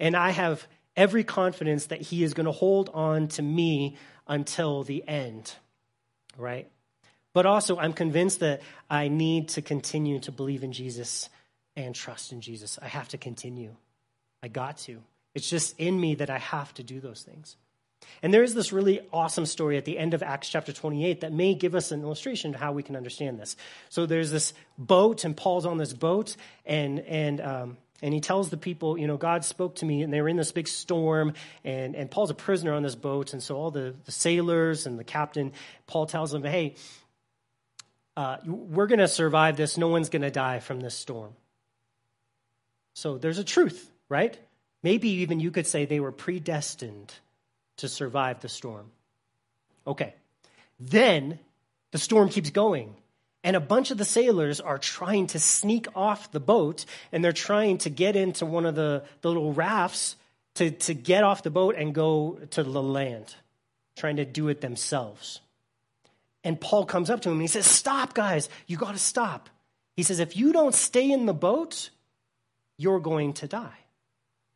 And 0.01 0.17
I 0.17 0.31
have 0.31 0.67
every 0.98 1.24
confidence 1.24 1.86
that 1.86 2.01
He 2.01 2.24
is 2.24 2.34
going 2.34 2.48
to 2.48 2.51
hold 2.51 2.89
on 2.93 3.29
to 3.29 3.41
me 3.41 3.96
until 4.27 4.84
the 4.84 5.08
end, 5.08 5.53
right? 6.38 6.67
But 7.34 7.46
also, 7.46 7.77
I'm 7.77 7.93
convinced 7.93 8.41
that 8.41 8.62
I 8.89 9.08
need 9.08 9.50
to 9.50 9.62
continue 9.62 10.20
to 10.22 10.31
believe 10.31 10.63
in 10.63 10.74
Jesus 10.74 11.29
and 11.77 11.96
trust 11.96 12.34
in 12.34 12.41
Jesus. 12.41 12.77
I 12.81 12.88
have 12.88 13.08
to 13.10 13.17
continue. 13.17 13.75
I 14.43 14.50
got 14.50 14.79
to. 14.79 15.01
It's 15.34 15.50
just 15.50 15.79
in 15.79 15.98
me 15.98 16.15
that 16.15 16.29
I 16.29 16.39
have 16.39 16.74
to 16.74 16.84
do 16.84 17.00
those 17.00 17.22
things. 17.22 17.55
And 18.24 18.34
there 18.34 18.43
is 18.43 18.55
this 18.55 18.74
really 18.74 19.01
awesome 19.13 19.46
story 19.46 19.77
at 19.77 19.86
the 19.86 20.00
end 20.00 20.15
of 20.15 20.24
Acts 20.24 20.50
chapter 20.50 20.74
28 20.74 21.22
that 21.22 21.31
may 21.31 21.53
give 21.53 21.75
us 21.75 21.91
an 21.91 22.01
illustration 22.01 22.53
of 22.53 22.60
how 22.60 22.72
we 22.72 22.81
can 22.81 22.96
understand 22.96 23.39
this. 23.39 23.55
So 23.89 24.08
there's 24.08 24.31
this 24.31 24.53
boat, 24.79 25.24
and 25.24 25.38
Paul's 25.38 25.67
on 25.67 25.77
this 25.77 25.93
boat, 25.93 26.36
and, 26.65 27.00
and, 27.01 27.39
um, 27.39 27.77
and 28.01 28.13
he 28.13 28.20
tells 28.20 28.50
the 28.50 28.58
people, 28.58 28.98
you 28.98 29.08
know, 29.08 29.17
God 29.17 29.46
spoke 29.46 29.75
to 29.75 29.86
me, 29.86 30.01
and 30.01 30.12
they 30.12 30.22
were 30.22 30.29
in 30.29 30.38
this 30.38 30.51
big 30.51 30.67
storm, 30.67 31.34
and, 31.63 31.96
and 31.96 32.10
Paul's 32.10 32.29
a 32.29 32.36
prisoner 32.36 32.74
on 32.74 32.84
this 32.84 32.96
boat, 32.96 33.34
and 33.34 33.41
so 33.41 33.55
all 33.55 33.72
the, 33.72 33.96
the 34.05 34.12
sailors 34.12 34.86
and 34.86 34.98
the 34.98 35.03
captain, 35.03 35.53
Paul 35.88 36.05
tells 36.05 36.31
them, 36.31 36.43
hey, 36.43 36.75
uh, 38.17 38.38
we're 38.46 38.88
going 38.88 39.00
to 39.00 39.08
survive 39.08 39.58
this. 39.58 39.77
No 39.77 39.88
one's 39.88 40.10
going 40.10 40.22
to 40.22 40.31
die 40.31 40.60
from 40.60 40.79
this 40.79 40.96
storm. 40.96 41.34
So 42.93 43.17
there's 43.17 43.38
a 43.38 43.43
truth, 43.43 43.89
right? 44.10 44.38
Maybe 44.84 45.10
even 45.10 45.39
you 45.39 45.51
could 45.51 45.67
say 45.67 45.86
they 45.86 46.00
were 46.00 46.12
predestined 46.12 47.13
to 47.77 47.88
survive 47.88 48.41
the 48.41 48.50
storm. 48.50 48.91
Okay. 49.88 50.13
Then 50.79 51.39
the 51.91 51.98
storm 51.98 52.29
keeps 52.29 52.50
going. 52.50 52.96
And 53.43 53.55
a 53.55 53.60
bunch 53.60 53.89
of 53.91 53.98
the 53.98 54.05
sailors 54.05 54.60
are 54.62 54.77
trying 54.77 55.27
to 55.27 55.39
sneak 55.39 55.88
off 55.95 56.31
the 56.31 56.39
boat 56.39 56.86
and 57.12 57.24
they're 57.24 57.31
trying 57.31 57.79
to 57.79 57.89
get 57.89 58.15
into 58.15 58.45
one 58.45 58.65
of 58.65 58.75
the, 58.75 59.03
the 59.21 59.29
little 59.29 59.53
rafts 59.53 60.15
to, 60.55 60.71
to 60.71 60.93
get 60.93 61.24
off 61.24 61.43
the 61.43 61.50
boat 61.50 61.75
and 61.75 61.95
go 61.95 62.39
to 62.51 62.63
the 62.63 62.83
land, 62.83 63.36
trying 63.95 64.17
to 64.17 64.25
do 64.25 64.50
it 64.50 64.62
themselves. 64.62 65.39
And 66.43 66.60
Paul 66.60 66.86
comes 66.86 67.10
up 67.10 67.21
to 67.21 67.29
him 67.29 67.36
and 67.36 67.41
he 67.41 67.48
says, 67.48 67.65
Stop, 67.65 68.13
guys, 68.13 68.50
you 68.67 68.77
got 68.77 68.93
to 68.93 69.00
stop. 69.00 69.50
He 69.95 70.03
says, 70.03 70.19
If 70.19 70.36
you 70.36 70.53
don't 70.53 70.75
stay 70.75 71.12
in 71.12 71.25
the 71.25 71.33
boat, 71.33 71.89
you're 72.77 73.00
going 73.00 73.33
to 73.33 73.48
die. 73.48 73.77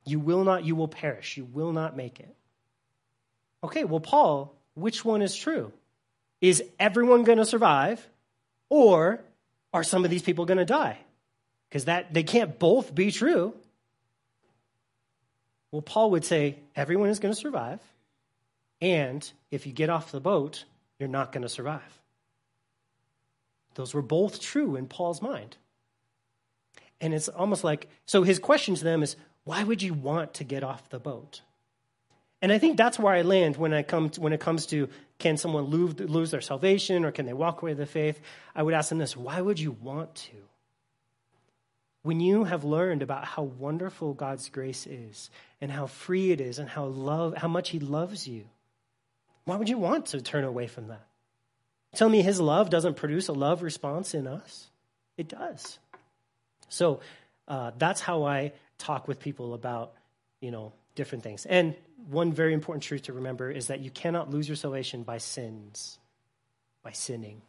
You 0.06 0.20
will 0.20 0.44
not, 0.44 0.64
you 0.64 0.76
will 0.76 0.88
perish. 0.88 1.38
You 1.38 1.46
will 1.46 1.72
not 1.72 1.96
make 1.96 2.20
it. 2.20 2.36
Okay, 3.64 3.84
well, 3.84 4.00
Paul, 4.00 4.56
which 4.76 5.04
one 5.04 5.22
is 5.22 5.36
true? 5.36 5.72
Is 6.42 6.64
everyone 6.80 7.24
going 7.24 7.40
to 7.40 7.46
survive, 7.46 8.08
or 8.70 9.22
are 9.74 9.84
some 9.84 10.04
of 10.04 10.12
these 10.12 10.22
people 10.22 10.46
going 10.46 10.58
to 10.58 10.66
die? 10.66 10.98
Because 11.70 11.86
that 11.86 12.14
they 12.14 12.24
can't 12.24 12.58
both 12.58 12.94
be 12.94 13.12
true. 13.12 13.54
Well, 15.72 15.82
Paul 15.82 16.12
would 16.12 16.24
say 16.24 16.60
everyone 16.76 17.10
is 17.10 17.20
going 17.20 17.34
to 17.34 17.40
survive, 17.40 17.82
and 18.82 19.30
if 19.52 19.68
you 19.68 19.74
get 19.74 19.90
off 19.90 20.12
the 20.12 20.22
boat, 20.22 20.64
you're 21.00 21.10
not 21.10 21.32
going 21.32 21.42
to 21.42 21.50
survive. 21.50 22.00
Those 23.74 23.94
were 23.94 24.02
both 24.02 24.40
true 24.40 24.76
in 24.76 24.88
Paul's 24.88 25.22
mind. 25.22 25.58
And 27.02 27.14
it's 27.14 27.28
almost 27.28 27.64
like 27.64 27.90
so 28.06 28.24
his 28.24 28.40
question 28.40 28.76
to 28.76 28.84
them 28.84 29.04
is 29.04 29.18
why 29.44 29.64
would 29.64 29.82
you 29.82 29.94
want 29.94 30.36
to 30.36 30.44
get 30.44 30.64
off 30.64 30.90
the 30.90 31.00
boat? 31.00 31.42
And 32.42 32.52
I 32.52 32.60
think 32.60 32.78
that's 32.78 33.00
where 33.00 33.14
I 33.14 33.22
land 33.22 33.58
when 33.58 33.74
I 33.74 33.84
come 33.84 34.10
to, 34.12 34.22
when 34.22 34.34
it 34.34 34.40
comes 34.40 34.66
to 34.68 34.90
can 35.18 35.38
someone 35.38 35.66
lose, 35.66 36.00
lose 36.00 36.32
their 36.32 36.42
salvation 36.42 37.06
or 37.06 37.12
can 37.12 37.26
they 37.26 37.34
walk 37.34 37.62
away 37.62 37.74
the 37.74 37.86
faith? 37.86 38.20
I 38.54 38.64
would 38.64 38.74
ask 38.74 38.90
them 38.90 38.98
this: 38.98 39.16
Why 39.16 39.40
would 39.42 39.60
you 39.60 39.72
want 39.72 40.14
to? 40.16 40.36
When 42.04 42.20
you 42.20 42.44
have 42.44 42.64
learned 42.64 43.02
about 43.02 43.26
how 43.26 43.44
wonderful 43.44 44.14
God's 44.14 44.50
grace 44.50 44.86
is 44.86 45.32
and 45.60 45.72
how 45.72 45.88
free 45.88 46.32
it 46.32 46.40
is 46.40 46.60
and 46.60 46.70
how 46.70 46.86
love 46.86 47.36
how 47.38 47.48
much 47.48 47.70
He 47.70 47.80
loves 47.80 48.28
you, 48.28 48.46
why 49.46 49.56
would 49.56 49.70
you 49.70 49.78
want 49.78 50.08
to 50.08 50.22
turn 50.22 50.44
away 50.44 50.68
from 50.68 50.90
that? 50.90 51.08
Tell 51.96 52.10
me 52.10 52.22
His 52.22 52.40
love 52.40 52.70
doesn't 52.70 52.96
produce 52.96 53.30
a 53.30 53.34
love 53.34 53.64
response 53.64 54.14
in 54.14 54.28
us. 54.28 54.68
It 55.18 55.30
does. 55.30 55.80
So 56.68 57.00
uh, 57.48 57.72
that's 57.78 58.02
how 58.02 58.26
I 58.26 58.52
talk 58.78 59.08
with 59.08 59.20
people 59.20 59.54
about 59.54 59.94
you 60.42 60.52
know 60.52 60.74
different 60.96 61.24
things. 61.24 61.46
And 61.46 61.76
one 62.10 62.32
very 62.32 62.54
important 62.54 62.84
truth 62.84 63.04
to 63.04 63.14
remember 63.14 63.50
is 63.50 63.68
that 63.68 63.80
you 63.80 63.90
cannot 63.90 64.30
lose 64.30 64.48
your 64.48 64.56
salvation 64.56 65.04
by 65.04 65.18
sins, 65.18 66.00
by 66.84 66.92
sinning. 66.92 67.42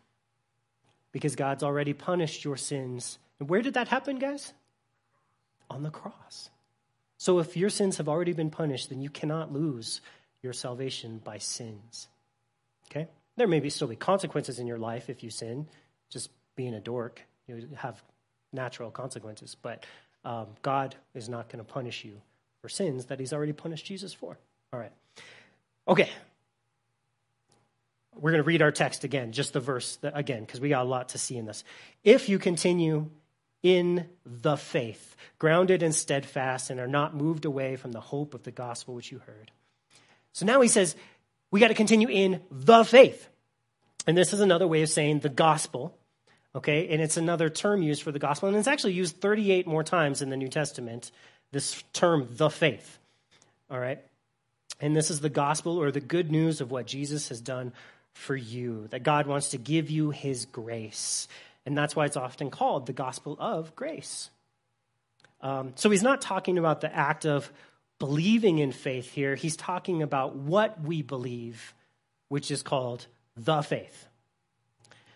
Because 1.12 1.36
God's 1.36 1.62
already 1.62 1.92
punished 1.92 2.44
your 2.44 2.56
sins. 2.56 3.18
And 3.38 3.48
where 3.48 3.62
did 3.62 3.74
that 3.74 3.88
happen, 3.88 4.18
guys? 4.18 4.52
On 5.70 5.82
the 5.82 5.90
cross. 5.90 6.50
So 7.18 7.38
if 7.38 7.56
your 7.56 7.70
sins 7.70 7.96
have 7.96 8.08
already 8.08 8.32
been 8.32 8.50
punished, 8.50 8.90
then 8.90 9.00
you 9.00 9.10
cannot 9.10 9.52
lose 9.52 10.00
your 10.42 10.52
salvation 10.52 11.20
by 11.22 11.38
sins. 11.38 12.08
Okay? 12.90 13.08
There 13.36 13.48
may 13.48 13.60
be 13.60 13.70
still 13.70 13.88
be 13.88 13.96
consequences 13.96 14.58
in 14.58 14.66
your 14.66 14.78
life 14.78 15.08
if 15.08 15.22
you 15.22 15.30
sin. 15.30 15.66
Just 16.10 16.30
being 16.54 16.74
a 16.74 16.80
dork, 16.80 17.20
you 17.46 17.68
have 17.76 18.02
natural 18.52 18.90
consequences. 18.90 19.56
But 19.60 19.84
um, 20.24 20.46
God 20.62 20.94
is 21.14 21.28
not 21.28 21.48
going 21.48 21.64
to 21.64 21.72
punish 21.72 22.04
you 22.04 22.20
for 22.60 22.68
sins 22.68 23.06
that 23.06 23.20
he's 23.20 23.32
already 23.32 23.52
punished 23.52 23.86
Jesus 23.86 24.12
for. 24.12 24.38
All 24.72 24.80
right. 24.80 24.92
Okay. 25.88 26.10
We're 28.14 28.30
going 28.30 28.42
to 28.42 28.46
read 28.46 28.62
our 28.62 28.72
text 28.72 29.04
again, 29.04 29.32
just 29.32 29.52
the 29.52 29.60
verse 29.60 29.98
again, 30.02 30.40
because 30.40 30.60
we 30.60 30.70
got 30.70 30.82
a 30.82 30.88
lot 30.88 31.10
to 31.10 31.18
see 31.18 31.36
in 31.36 31.44
this. 31.44 31.64
If 32.02 32.28
you 32.28 32.38
continue 32.38 33.10
in 33.62 34.06
the 34.24 34.56
faith, 34.56 35.16
grounded 35.38 35.82
and 35.82 35.94
steadfast, 35.94 36.70
and 36.70 36.80
are 36.80 36.86
not 36.86 37.14
moved 37.14 37.44
away 37.44 37.76
from 37.76 37.92
the 37.92 38.00
hope 38.00 38.32
of 38.32 38.42
the 38.42 38.50
gospel 38.50 38.94
which 38.94 39.10
you 39.10 39.18
heard. 39.18 39.50
So 40.32 40.46
now 40.46 40.60
he 40.60 40.68
says, 40.68 40.94
we 41.50 41.60
got 41.60 41.68
to 41.68 41.74
continue 41.74 42.08
in 42.08 42.42
the 42.50 42.84
faith. 42.84 43.28
And 44.06 44.16
this 44.16 44.32
is 44.32 44.40
another 44.40 44.68
way 44.68 44.82
of 44.82 44.88
saying 44.88 45.20
the 45.20 45.28
gospel, 45.28 45.98
okay? 46.54 46.88
And 46.88 47.02
it's 47.02 47.16
another 47.16 47.48
term 47.48 47.82
used 47.82 48.02
for 48.02 48.12
the 48.12 48.18
gospel, 48.18 48.48
and 48.48 48.56
it's 48.56 48.68
actually 48.68 48.92
used 48.92 49.20
38 49.20 49.66
more 49.66 49.82
times 49.82 50.22
in 50.22 50.30
the 50.30 50.36
New 50.36 50.48
Testament, 50.48 51.10
this 51.50 51.82
term, 51.92 52.28
the 52.30 52.50
faith, 52.50 52.98
all 53.68 53.80
right? 53.80 53.98
And 54.80 54.94
this 54.94 55.10
is 55.10 55.20
the 55.20 55.30
gospel 55.30 55.80
or 55.80 55.90
the 55.90 56.00
good 56.00 56.30
news 56.30 56.60
of 56.60 56.70
what 56.70 56.86
Jesus 56.86 57.28
has 57.30 57.40
done 57.40 57.72
for 58.12 58.36
you, 58.36 58.88
that 58.88 59.02
God 59.02 59.26
wants 59.26 59.50
to 59.50 59.58
give 59.58 59.90
you 59.90 60.10
his 60.10 60.46
grace. 60.46 61.28
And 61.64 61.76
that's 61.76 61.96
why 61.96 62.06
it's 62.06 62.16
often 62.16 62.50
called 62.50 62.86
the 62.86 62.92
gospel 62.92 63.36
of 63.38 63.74
grace. 63.74 64.30
Um, 65.40 65.72
so 65.76 65.90
he's 65.90 66.02
not 66.02 66.20
talking 66.20 66.58
about 66.58 66.80
the 66.80 66.94
act 66.94 67.26
of 67.26 67.50
believing 67.98 68.58
in 68.58 68.72
faith 68.72 69.10
here. 69.10 69.34
He's 69.34 69.56
talking 69.56 70.02
about 70.02 70.36
what 70.36 70.80
we 70.82 71.02
believe, 71.02 71.74
which 72.28 72.50
is 72.50 72.62
called 72.62 73.06
the 73.36 73.62
faith. 73.62 74.08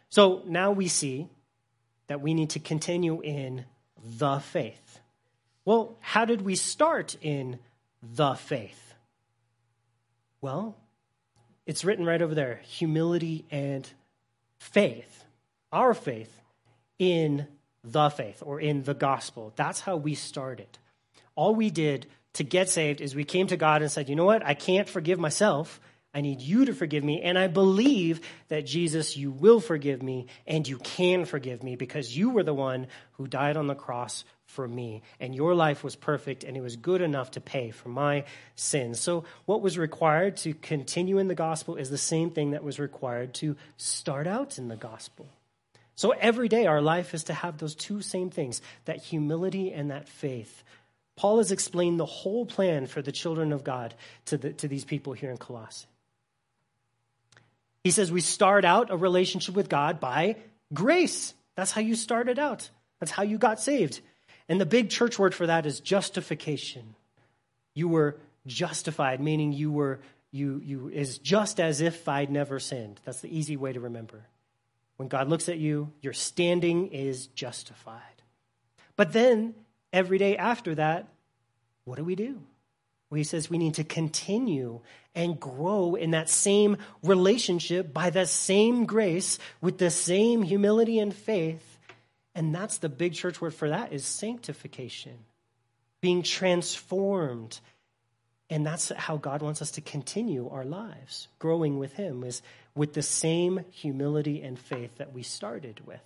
So 0.08 0.42
now 0.46 0.72
we 0.72 0.88
see 0.88 1.28
that 2.08 2.20
we 2.20 2.34
need 2.34 2.50
to 2.50 2.58
continue 2.58 3.20
in 3.20 3.64
the 4.18 4.40
faith. 4.40 5.00
Well, 5.64 5.96
how 6.00 6.24
did 6.24 6.42
we 6.42 6.56
start 6.56 7.16
in 7.22 7.58
the 8.02 8.34
faith? 8.34 8.89
Well, 10.40 10.76
it's 11.66 11.84
written 11.84 12.06
right 12.06 12.22
over 12.22 12.34
there 12.34 12.60
humility 12.64 13.44
and 13.50 13.88
faith, 14.58 15.24
our 15.72 15.94
faith 15.94 16.40
in 16.98 17.46
the 17.84 18.10
faith 18.10 18.42
or 18.44 18.60
in 18.60 18.82
the 18.82 18.94
gospel. 18.94 19.52
That's 19.56 19.80
how 19.80 19.96
we 19.96 20.14
started. 20.14 20.78
All 21.34 21.54
we 21.54 21.70
did 21.70 22.06
to 22.34 22.44
get 22.44 22.68
saved 22.68 23.00
is 23.00 23.14
we 23.14 23.24
came 23.24 23.46
to 23.48 23.56
God 23.56 23.82
and 23.82 23.90
said, 23.90 24.08
You 24.08 24.16
know 24.16 24.24
what? 24.24 24.44
I 24.44 24.54
can't 24.54 24.88
forgive 24.88 25.18
myself. 25.18 25.80
I 26.12 26.22
need 26.22 26.40
you 26.40 26.64
to 26.64 26.74
forgive 26.74 27.04
me. 27.04 27.22
And 27.22 27.38
I 27.38 27.46
believe 27.46 28.20
that 28.48 28.66
Jesus, 28.66 29.16
you 29.16 29.30
will 29.30 29.60
forgive 29.60 30.02
me 30.02 30.26
and 30.46 30.66
you 30.66 30.78
can 30.78 31.24
forgive 31.24 31.62
me 31.62 31.76
because 31.76 32.16
you 32.16 32.30
were 32.30 32.42
the 32.42 32.54
one 32.54 32.88
who 33.12 33.28
died 33.28 33.56
on 33.56 33.68
the 33.68 33.76
cross 33.76 34.24
for 34.50 34.68
me. 34.68 35.02
And 35.18 35.34
your 35.34 35.54
life 35.54 35.82
was 35.82 35.96
perfect 35.96 36.44
and 36.44 36.56
it 36.56 36.60
was 36.60 36.76
good 36.76 37.00
enough 37.00 37.30
to 37.32 37.40
pay 37.40 37.70
for 37.70 37.88
my 37.88 38.24
sins. 38.56 39.00
So, 39.00 39.24
what 39.46 39.62
was 39.62 39.78
required 39.78 40.36
to 40.38 40.52
continue 40.52 41.18
in 41.18 41.28
the 41.28 41.34
gospel 41.34 41.76
is 41.76 41.88
the 41.88 41.98
same 41.98 42.30
thing 42.30 42.50
that 42.50 42.64
was 42.64 42.78
required 42.78 43.34
to 43.34 43.56
start 43.76 44.26
out 44.26 44.58
in 44.58 44.68
the 44.68 44.76
gospel. 44.76 45.28
So, 45.94 46.10
every 46.10 46.48
day 46.48 46.66
our 46.66 46.82
life 46.82 47.14
is 47.14 47.24
to 47.24 47.34
have 47.34 47.58
those 47.58 47.74
two 47.74 48.02
same 48.02 48.30
things 48.30 48.60
that 48.84 49.02
humility 49.02 49.72
and 49.72 49.90
that 49.90 50.08
faith. 50.08 50.62
Paul 51.16 51.38
has 51.38 51.52
explained 51.52 52.00
the 52.00 52.06
whole 52.06 52.46
plan 52.46 52.86
for 52.86 53.02
the 53.02 53.12
children 53.12 53.52
of 53.52 53.62
God 53.62 53.94
to, 54.26 54.38
the, 54.38 54.52
to 54.54 54.68
these 54.68 54.84
people 54.84 55.12
here 55.12 55.30
in 55.30 55.36
Colossae. 55.36 55.86
He 57.84 57.90
says 57.90 58.10
we 58.10 58.20
start 58.20 58.64
out 58.64 58.90
a 58.90 58.96
relationship 58.96 59.54
with 59.54 59.68
God 59.68 60.00
by 60.00 60.36
grace. 60.72 61.34
That's 61.56 61.72
how 61.72 61.80
you 61.80 61.94
started 61.94 62.38
out. 62.38 62.68
That's 63.00 63.10
how 63.12 63.22
you 63.22 63.38
got 63.38 63.60
saved. 63.60 64.00
And 64.50 64.60
the 64.60 64.66
big 64.66 64.90
church 64.90 65.16
word 65.16 65.32
for 65.32 65.46
that 65.46 65.64
is 65.64 65.78
justification. 65.78 66.96
You 67.72 67.86
were 67.86 68.16
justified, 68.48 69.20
meaning 69.20 69.52
you 69.52 69.70
were 69.70 70.00
you 70.32 70.60
you 70.64 70.88
is 70.88 71.18
just 71.18 71.60
as 71.60 71.80
if 71.80 72.08
I'd 72.08 72.32
never 72.32 72.58
sinned. 72.58 73.00
That's 73.04 73.20
the 73.20 73.34
easy 73.34 73.56
way 73.56 73.72
to 73.72 73.78
remember. 73.78 74.26
When 74.96 75.08
God 75.08 75.28
looks 75.28 75.48
at 75.48 75.58
you, 75.58 75.92
your 76.02 76.12
standing 76.12 76.88
is 76.88 77.28
justified. 77.28 78.02
But 78.96 79.12
then 79.12 79.54
every 79.92 80.18
day 80.18 80.36
after 80.36 80.74
that, 80.74 81.06
what 81.84 81.96
do 81.96 82.04
we 82.04 82.16
do? 82.16 82.42
Well, 83.08 83.18
he 83.18 83.24
says 83.24 83.48
we 83.48 83.58
need 83.58 83.74
to 83.74 83.84
continue 83.84 84.80
and 85.14 85.38
grow 85.38 85.94
in 85.94 86.10
that 86.10 86.28
same 86.28 86.76
relationship 87.04 87.92
by 87.92 88.10
the 88.10 88.26
same 88.26 88.84
grace 88.84 89.38
with 89.60 89.78
the 89.78 89.90
same 89.90 90.42
humility 90.42 90.98
and 90.98 91.14
faith. 91.14 91.78
And 92.34 92.54
that's 92.54 92.78
the 92.78 92.88
big 92.88 93.14
church 93.14 93.40
word 93.40 93.54
for 93.54 93.68
that 93.68 93.92
is 93.92 94.04
sanctification, 94.04 95.18
being 96.00 96.22
transformed. 96.22 97.60
And 98.48 98.64
that's 98.64 98.90
how 98.90 99.16
God 99.16 99.42
wants 99.42 99.62
us 99.62 99.72
to 99.72 99.80
continue 99.80 100.48
our 100.48 100.64
lives, 100.64 101.28
growing 101.38 101.78
with 101.78 101.94
Him, 101.94 102.24
is 102.24 102.42
with 102.74 102.94
the 102.94 103.02
same 103.02 103.64
humility 103.70 104.42
and 104.42 104.58
faith 104.58 104.98
that 104.98 105.12
we 105.12 105.22
started 105.22 105.80
with. 105.86 106.00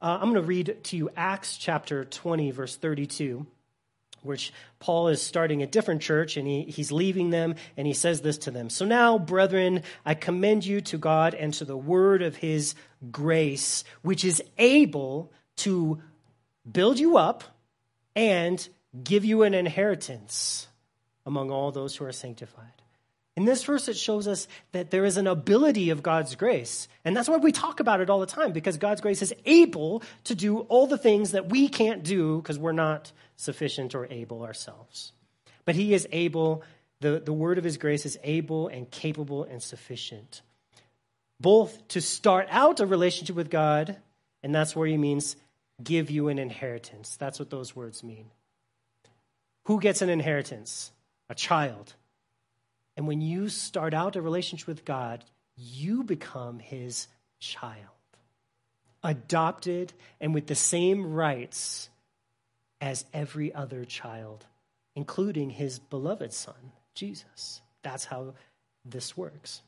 Uh, 0.00 0.18
I'm 0.20 0.32
going 0.32 0.34
to 0.34 0.42
read 0.42 0.78
to 0.84 0.96
you 0.96 1.10
Acts 1.16 1.56
chapter 1.56 2.04
20, 2.04 2.50
verse 2.50 2.76
32 2.76 3.46
which 4.24 4.52
Paul 4.78 5.08
is 5.08 5.20
starting 5.22 5.62
a 5.62 5.66
different 5.66 6.02
church 6.02 6.36
and 6.36 6.46
he, 6.46 6.62
he's 6.62 6.90
leaving 6.90 7.30
them 7.30 7.54
and 7.76 7.86
he 7.86 7.92
says 7.92 8.20
this 8.20 8.38
to 8.38 8.50
them. 8.50 8.70
So 8.70 8.84
now, 8.84 9.18
brethren, 9.18 9.82
I 10.04 10.14
commend 10.14 10.64
you 10.64 10.80
to 10.82 10.98
God 10.98 11.34
and 11.34 11.52
to 11.54 11.64
the 11.64 11.76
word 11.76 12.22
of 12.22 12.36
his 12.36 12.74
grace, 13.10 13.84
which 14.02 14.24
is 14.24 14.42
able 14.58 15.32
to 15.56 16.02
build 16.70 16.98
you 16.98 17.16
up 17.16 17.44
and 18.16 18.66
give 19.02 19.24
you 19.24 19.42
an 19.42 19.54
inheritance 19.54 20.68
among 21.26 21.50
all 21.50 21.72
those 21.72 21.96
who 21.96 22.04
are 22.04 22.12
sanctified. 22.12 22.83
In 23.36 23.44
this 23.44 23.64
verse, 23.64 23.88
it 23.88 23.96
shows 23.96 24.28
us 24.28 24.46
that 24.72 24.90
there 24.90 25.04
is 25.04 25.16
an 25.16 25.26
ability 25.26 25.90
of 25.90 26.04
God's 26.04 26.36
grace. 26.36 26.86
And 27.04 27.16
that's 27.16 27.28
why 27.28 27.36
we 27.36 27.50
talk 27.50 27.80
about 27.80 28.00
it 28.00 28.08
all 28.08 28.20
the 28.20 28.26
time, 28.26 28.52
because 28.52 28.76
God's 28.76 29.00
grace 29.00 29.22
is 29.22 29.34
able 29.44 30.02
to 30.24 30.36
do 30.36 30.60
all 30.60 30.86
the 30.86 30.98
things 30.98 31.32
that 31.32 31.48
we 31.48 31.68
can't 31.68 32.04
do 32.04 32.36
because 32.36 32.58
we're 32.58 32.72
not 32.72 33.10
sufficient 33.36 33.94
or 33.94 34.06
able 34.08 34.42
ourselves. 34.44 35.12
But 35.64 35.74
He 35.74 35.94
is 35.94 36.06
able, 36.12 36.62
the, 37.00 37.20
the 37.24 37.32
word 37.32 37.58
of 37.58 37.64
His 37.64 37.76
grace 37.76 38.06
is 38.06 38.18
able 38.22 38.68
and 38.68 38.88
capable 38.88 39.42
and 39.42 39.60
sufficient, 39.60 40.42
both 41.40 41.88
to 41.88 42.00
start 42.00 42.46
out 42.50 42.78
a 42.78 42.86
relationship 42.86 43.34
with 43.34 43.50
God, 43.50 43.96
and 44.44 44.54
that's 44.54 44.76
where 44.76 44.86
He 44.86 44.96
means 44.96 45.34
give 45.82 46.08
you 46.08 46.28
an 46.28 46.38
inheritance. 46.38 47.16
That's 47.16 47.40
what 47.40 47.50
those 47.50 47.74
words 47.74 48.04
mean. 48.04 48.26
Who 49.64 49.80
gets 49.80 50.02
an 50.02 50.08
inheritance? 50.08 50.92
A 51.28 51.34
child 51.34 51.94
and 52.96 53.06
when 53.06 53.20
you 53.20 53.48
start 53.48 53.94
out 53.94 54.16
a 54.16 54.22
relationship 54.22 54.68
with 54.68 54.84
God, 54.84 55.24
you 55.56 56.02
become 56.02 56.58
his 56.58 57.08
child, 57.40 57.76
adopted 59.02 59.92
and 60.20 60.34
with 60.34 60.46
the 60.46 60.54
same 60.54 61.12
rights 61.12 61.88
as 62.80 63.04
every 63.12 63.54
other 63.54 63.84
child, 63.84 64.46
including 64.94 65.50
his 65.50 65.78
beloved 65.78 66.32
son, 66.32 66.72
Jesus. 66.94 67.60
That's 67.82 68.04
how 68.04 68.34
this 68.84 69.16
works. 69.16 69.62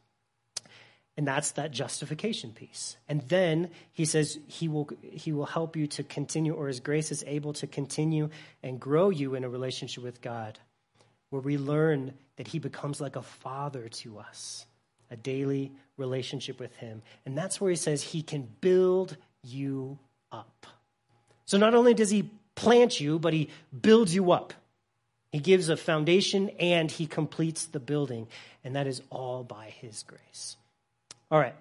And 1.17 1.27
that's 1.27 1.53
that 1.53 1.71
justification 1.71 2.53
piece. 2.53 2.99
And 3.09 3.23
then 3.23 3.71
he 3.91 4.05
says 4.05 4.39
he 4.47 4.69
will, 4.69 4.91
he 5.01 5.33
will 5.33 5.47
help 5.47 5.75
you 5.75 5.87
to 5.89 6.03
continue, 6.03 6.53
or 6.53 6.69
his 6.69 6.81
grace 6.81 7.11
is 7.11 7.25
able 7.27 7.55
to 7.55 7.67
continue 7.67 8.29
and 8.62 8.79
grow 8.79 9.09
you 9.09 9.35
in 9.35 9.43
a 9.43 9.49
relationship 9.49 10.05
with 10.05 10.21
God 10.21 10.59
where 11.31 11.43
we 11.43 11.59
learn 11.59 12.15
that 12.37 12.49
he 12.49 12.59
becomes 12.59 13.01
like 13.01 13.17
a 13.17 13.23
father 13.23 13.89
to 13.89 14.19
us, 14.19 14.67
a 15.11 15.17
daily 15.17 15.73
relationship 15.97 16.61
with 16.61 16.75
him. 16.77 17.03
And 17.25 17.37
that's 17.37 17.61
where 17.61 17.71
he 17.71 17.77
says 17.77 18.03
he 18.03 18.23
can 18.23 18.49
build 18.61 19.17
you 19.43 19.99
up. 20.31 20.67
So 21.45 21.59
not 21.59 21.75
only 21.75 21.95
does 21.95 22.11
he 22.11 22.31
plant 22.55 23.01
you, 23.01 23.19
but 23.19 23.33
he 23.33 23.51
builds 23.81 24.15
you 24.15 24.33
up. 24.33 24.53
He 25.33 25.39
gives 25.39 25.69
a 25.69 25.77
foundation 25.77 26.51
and 26.59 26.91
he 26.91 27.07
completes 27.07 27.67
the 27.67 27.81
building. 27.81 28.27
And 28.65 28.75
that 28.77 28.87
is 28.87 29.03
all 29.11 29.45
by 29.45 29.67
his 29.67 30.03
grace. 30.03 30.57
All 31.31 31.39
right, 31.39 31.55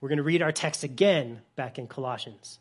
we're 0.00 0.08
going 0.08 0.18
to 0.18 0.22
read 0.22 0.42
our 0.42 0.52
text 0.52 0.84
again 0.84 1.40
back 1.56 1.78
in 1.78 1.86
Colossians. 1.86 2.58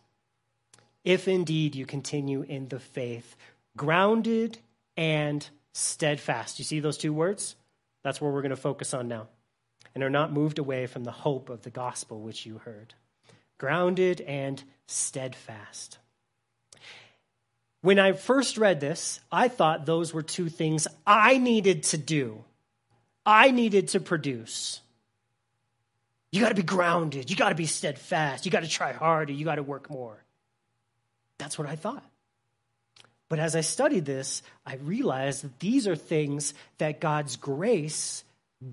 If 1.04 1.28
indeed 1.28 1.76
you 1.76 1.86
continue 1.86 2.44
in 2.44 2.68
the 2.68 2.80
faith, 2.80 3.36
grounded 3.76 4.60
and 4.96 5.48
steadfast. 5.74 6.60
You 6.60 6.66
see 6.66 6.80
those 6.80 6.98
two 6.98 7.14
words? 7.14 7.56
That's 8.04 8.20
where 8.20 8.32
we're 8.32 8.42
going 8.42 8.52
to 8.52 8.56
focus 8.56 8.94
on 8.94 9.08
now. 9.08 9.28
And 9.94 10.04
are 10.04 10.10
not 10.10 10.32
moved 10.32 10.60
away 10.60 10.88
from 10.88 11.04
the 11.04 11.12
hope 11.12 11.50
of 11.50 11.64
the 11.64 11.70
gospel 11.70 12.22
which 12.22 12.46
you 12.46 12.60
heard. 12.60 12.94
Grounded 13.58 14.22
and 14.22 14.64
steadfast. 14.88 15.98
When 17.82 18.00
I 18.00 18.14
first 18.14 18.58
read 18.58 18.80
this, 18.80 19.20
I 19.32 19.48
thought 19.48 19.86
those 19.86 20.14
were 20.14 20.22
two 20.22 20.50
things 20.50 20.88
I 21.06 21.38
needed 21.38 21.84
to 21.84 21.98
do. 21.98 22.44
I 23.26 23.52
needed 23.52 23.90
to 23.90 24.00
produce. 24.00 24.82
You 26.32 26.42
got 26.42 26.50
to 26.50 26.56
be 26.56 26.64
grounded. 26.64 27.30
You 27.30 27.36
got 27.36 27.50
to 27.50 27.56
be 27.56 27.66
steadfast. 27.66 28.46
You 28.46 28.52
got 28.52 28.64
to 28.64 28.70
try 28.70 28.94
harder. 28.94 29.34
You 29.34 29.46
got 29.46 29.56
to 29.56 29.64
work 29.64 29.90
more. 29.90 30.24
That's 31.38 31.58
what 31.58 31.68
I 31.68 31.76
thought. 31.76 32.06
But 33.32 33.40
as 33.40 33.56
I 33.56 33.62
studied 33.62 34.04
this, 34.04 34.44
I 34.66 34.76
realized 34.76 35.46
that 35.46 35.58
these 35.62 35.88
are 35.88 35.96
things 35.96 36.54
that 36.80 37.00
God's 37.00 37.38
grace 37.38 38.26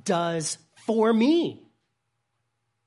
does 0.04 0.58
for 0.84 1.12
me. 1.12 1.62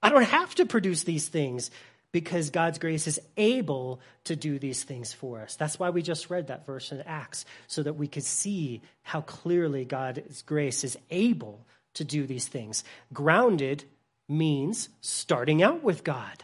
I 0.04 0.10
don't 0.10 0.24
have 0.24 0.54
to 0.56 0.66
produce 0.66 1.06
these 1.06 1.30
things 1.30 1.72
because 2.12 2.50
God's 2.50 2.78
grace 2.78 3.08
is 3.08 3.22
able 3.38 4.02
to 4.26 4.36
do 4.36 4.60
these 4.60 4.84
things 4.84 5.14
for 5.14 5.40
us. 5.40 5.56
That's 5.56 5.80
why 5.80 5.92
we 5.92 6.02
just 6.02 6.30
read 6.30 6.48
that 6.48 6.66
verse 6.66 6.92
in 6.92 7.00
Acts, 7.04 7.46
so 7.68 7.82
that 7.84 7.94
we 7.94 8.10
could 8.10 8.26
see 8.26 8.82
how 9.02 9.22
clearly 9.22 9.86
God's 9.86 10.42
grace 10.42 10.84
is 10.84 10.98
able 11.10 11.66
to 11.94 12.04
do 12.04 12.28
these 12.28 12.50
things. 12.50 12.84
Grounded 13.14 13.86
means 14.28 14.90
starting 15.00 15.64
out 15.64 15.84
with 15.84 16.04
God. 16.04 16.44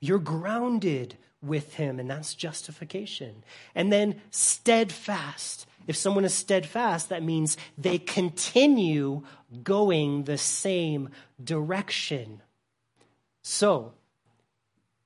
You're 0.00 0.18
grounded 0.18 1.18
with 1.42 1.74
him, 1.74 2.00
and 2.00 2.10
that's 2.10 2.34
justification. 2.34 3.44
And 3.74 3.92
then 3.92 4.20
steadfast. 4.30 5.66
If 5.86 5.96
someone 5.96 6.24
is 6.24 6.34
steadfast, 6.34 7.08
that 7.08 7.22
means 7.22 7.56
they 7.76 7.98
continue 7.98 9.22
going 9.62 10.24
the 10.24 10.36
same 10.38 11.10
direction. 11.42 12.42
So, 13.42 13.94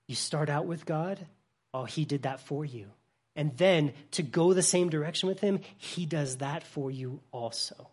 you 0.08 0.14
start 0.14 0.48
out 0.48 0.66
with 0.66 0.86
God, 0.86 1.26
oh, 1.72 1.84
he 1.84 2.04
did 2.04 2.22
that 2.22 2.40
for 2.40 2.64
you. 2.64 2.90
and 3.34 3.56
then 3.56 3.92
to 4.12 4.22
go 4.22 4.52
the 4.52 4.62
same 4.62 4.90
direction 4.90 5.28
with 5.28 5.40
Him, 5.40 5.60
He 5.76 6.06
does 6.06 6.38
that 6.38 6.62
for 6.62 6.90
you 6.90 7.20
also. 7.30 7.88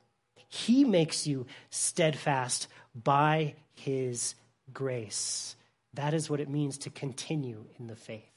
He 0.48 0.84
makes 0.84 1.28
you 1.28 1.46
steadfast 1.70 2.68
by 2.94 3.56
His 3.74 4.36
grace. 4.74 5.56
That 5.94 6.14
is 6.14 6.30
what 6.30 6.40
it 6.40 6.50
means 6.50 6.78
to 6.80 6.90
continue 6.90 7.66
in 7.80 7.88
the 7.88 7.96
faith, 7.96 8.29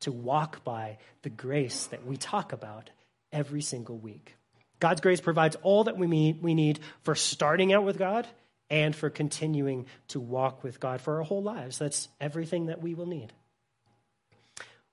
to 0.00 0.12
walk 0.12 0.64
by 0.64 0.98
the 1.22 1.30
grace 1.30 1.86
that 1.86 2.06
we 2.06 2.16
talk 2.16 2.52
about 2.52 2.90
every 3.32 3.62
single 3.62 3.98
week. 3.98 4.36
God's 4.80 5.00
grace 5.00 5.20
provides 5.20 5.56
all 5.62 5.84
that 5.84 5.96
we 5.96 6.06
need, 6.06 6.80
for 7.02 7.14
starting 7.14 7.72
out 7.72 7.84
with 7.84 7.98
God 7.98 8.26
and 8.70 8.94
for 8.94 9.10
continuing 9.10 9.86
to 10.08 10.20
walk 10.20 10.62
with 10.62 10.78
God 10.78 11.00
for 11.00 11.16
our 11.16 11.22
whole 11.22 11.42
lives. 11.42 11.78
That's 11.78 12.08
everything 12.20 12.66
that 12.66 12.80
we 12.80 12.94
will 12.94 13.06
need. 13.06 13.32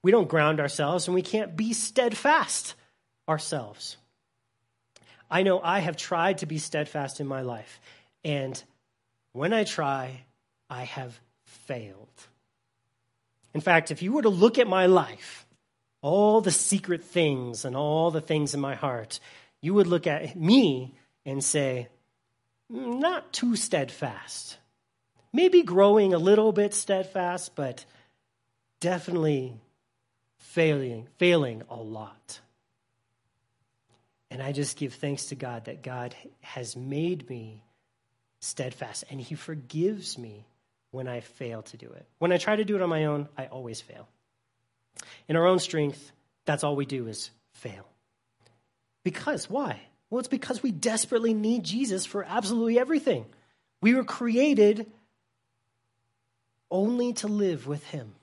We 0.01 0.11
don't 0.11 0.27
ground 0.27 0.59
ourselves 0.59 1.07
and 1.07 1.15
we 1.15 1.21
can't 1.21 1.55
be 1.55 1.73
steadfast 1.73 2.75
ourselves. 3.27 3.97
I 5.29 5.43
know 5.43 5.59
I 5.59 5.79
have 5.79 5.97
tried 5.97 6.39
to 6.39 6.45
be 6.45 6.59
steadfast 6.59 7.19
in 7.19 7.27
my 7.27 7.41
life, 7.41 7.79
and 8.23 8.63
when 9.33 9.53
I 9.53 9.63
try, 9.63 10.21
I 10.69 10.83
have 10.83 11.19
failed. 11.45 12.27
In 13.55 13.61
fact, 13.61 13.89
if 13.89 14.01
you 14.01 14.11
were 14.11 14.21
to 14.21 14.27
look 14.27 14.59
at 14.59 14.67
my 14.67 14.87
life, 14.87 15.47
all 16.01 16.41
the 16.41 16.51
secret 16.51 17.05
things 17.05 17.63
and 17.63 17.73
all 17.73 18.11
the 18.11 18.19
things 18.19 18.53
in 18.53 18.59
my 18.59 18.75
heart, 18.75 19.21
you 19.61 19.73
would 19.73 19.87
look 19.87 20.07
at 20.07 20.35
me 20.35 20.93
and 21.25 21.41
say, 21.41 21.87
mm, 22.69 22.99
not 22.99 23.31
too 23.31 23.55
steadfast. 23.55 24.57
Maybe 25.31 25.63
growing 25.63 26.13
a 26.13 26.17
little 26.17 26.51
bit 26.51 26.73
steadfast, 26.73 27.55
but 27.55 27.85
definitely 28.81 29.55
failing, 30.37 31.07
failing 31.17 31.63
a 31.69 31.77
lot. 31.77 32.41
And 34.29 34.43
I 34.43 34.51
just 34.51 34.75
give 34.75 34.95
thanks 34.95 35.27
to 35.27 35.35
God 35.35 35.65
that 35.65 35.81
God 35.81 36.13
has 36.41 36.75
made 36.75 37.29
me 37.29 37.63
steadfast 38.41 39.05
and 39.09 39.21
He 39.21 39.35
forgives 39.35 40.17
me 40.17 40.45
when 40.95 41.07
I 41.07 41.19
fail 41.19 41.61
to 41.63 41.77
do 41.77 41.87
it. 41.87 42.05
When 42.19 42.31
I 42.31 42.37
try 42.37 42.55
to 42.55 42.63
do 42.63 42.75
it 42.75 42.81
on 42.81 42.89
my 42.89 43.05
own, 43.05 43.27
I 43.37 43.47
always 43.47 43.81
fail. 43.81 44.07
In 45.27 45.35
our 45.35 45.45
own 45.45 45.59
strength, 45.59 46.11
that's 46.45 46.63
all 46.63 46.75
we 46.75 46.85
do 46.85 47.07
is 47.07 47.29
fail. 47.51 47.85
Because, 49.03 49.49
why? 49.49 49.79
Well, 50.09 50.19
it's 50.19 50.29
because 50.29 50.63
we 50.63 50.71
desperately 50.71 51.33
need 51.33 51.63
Jesus 51.63 52.05
for 52.05 52.23
absolutely 52.23 52.79
everything. 52.79 53.25
We 53.81 53.93
were 53.93 54.05
created 54.05 54.89
only 56.71 57.13
to 57.13 57.27
live 57.27 57.67
with 57.67 57.85
Him. 57.87 58.15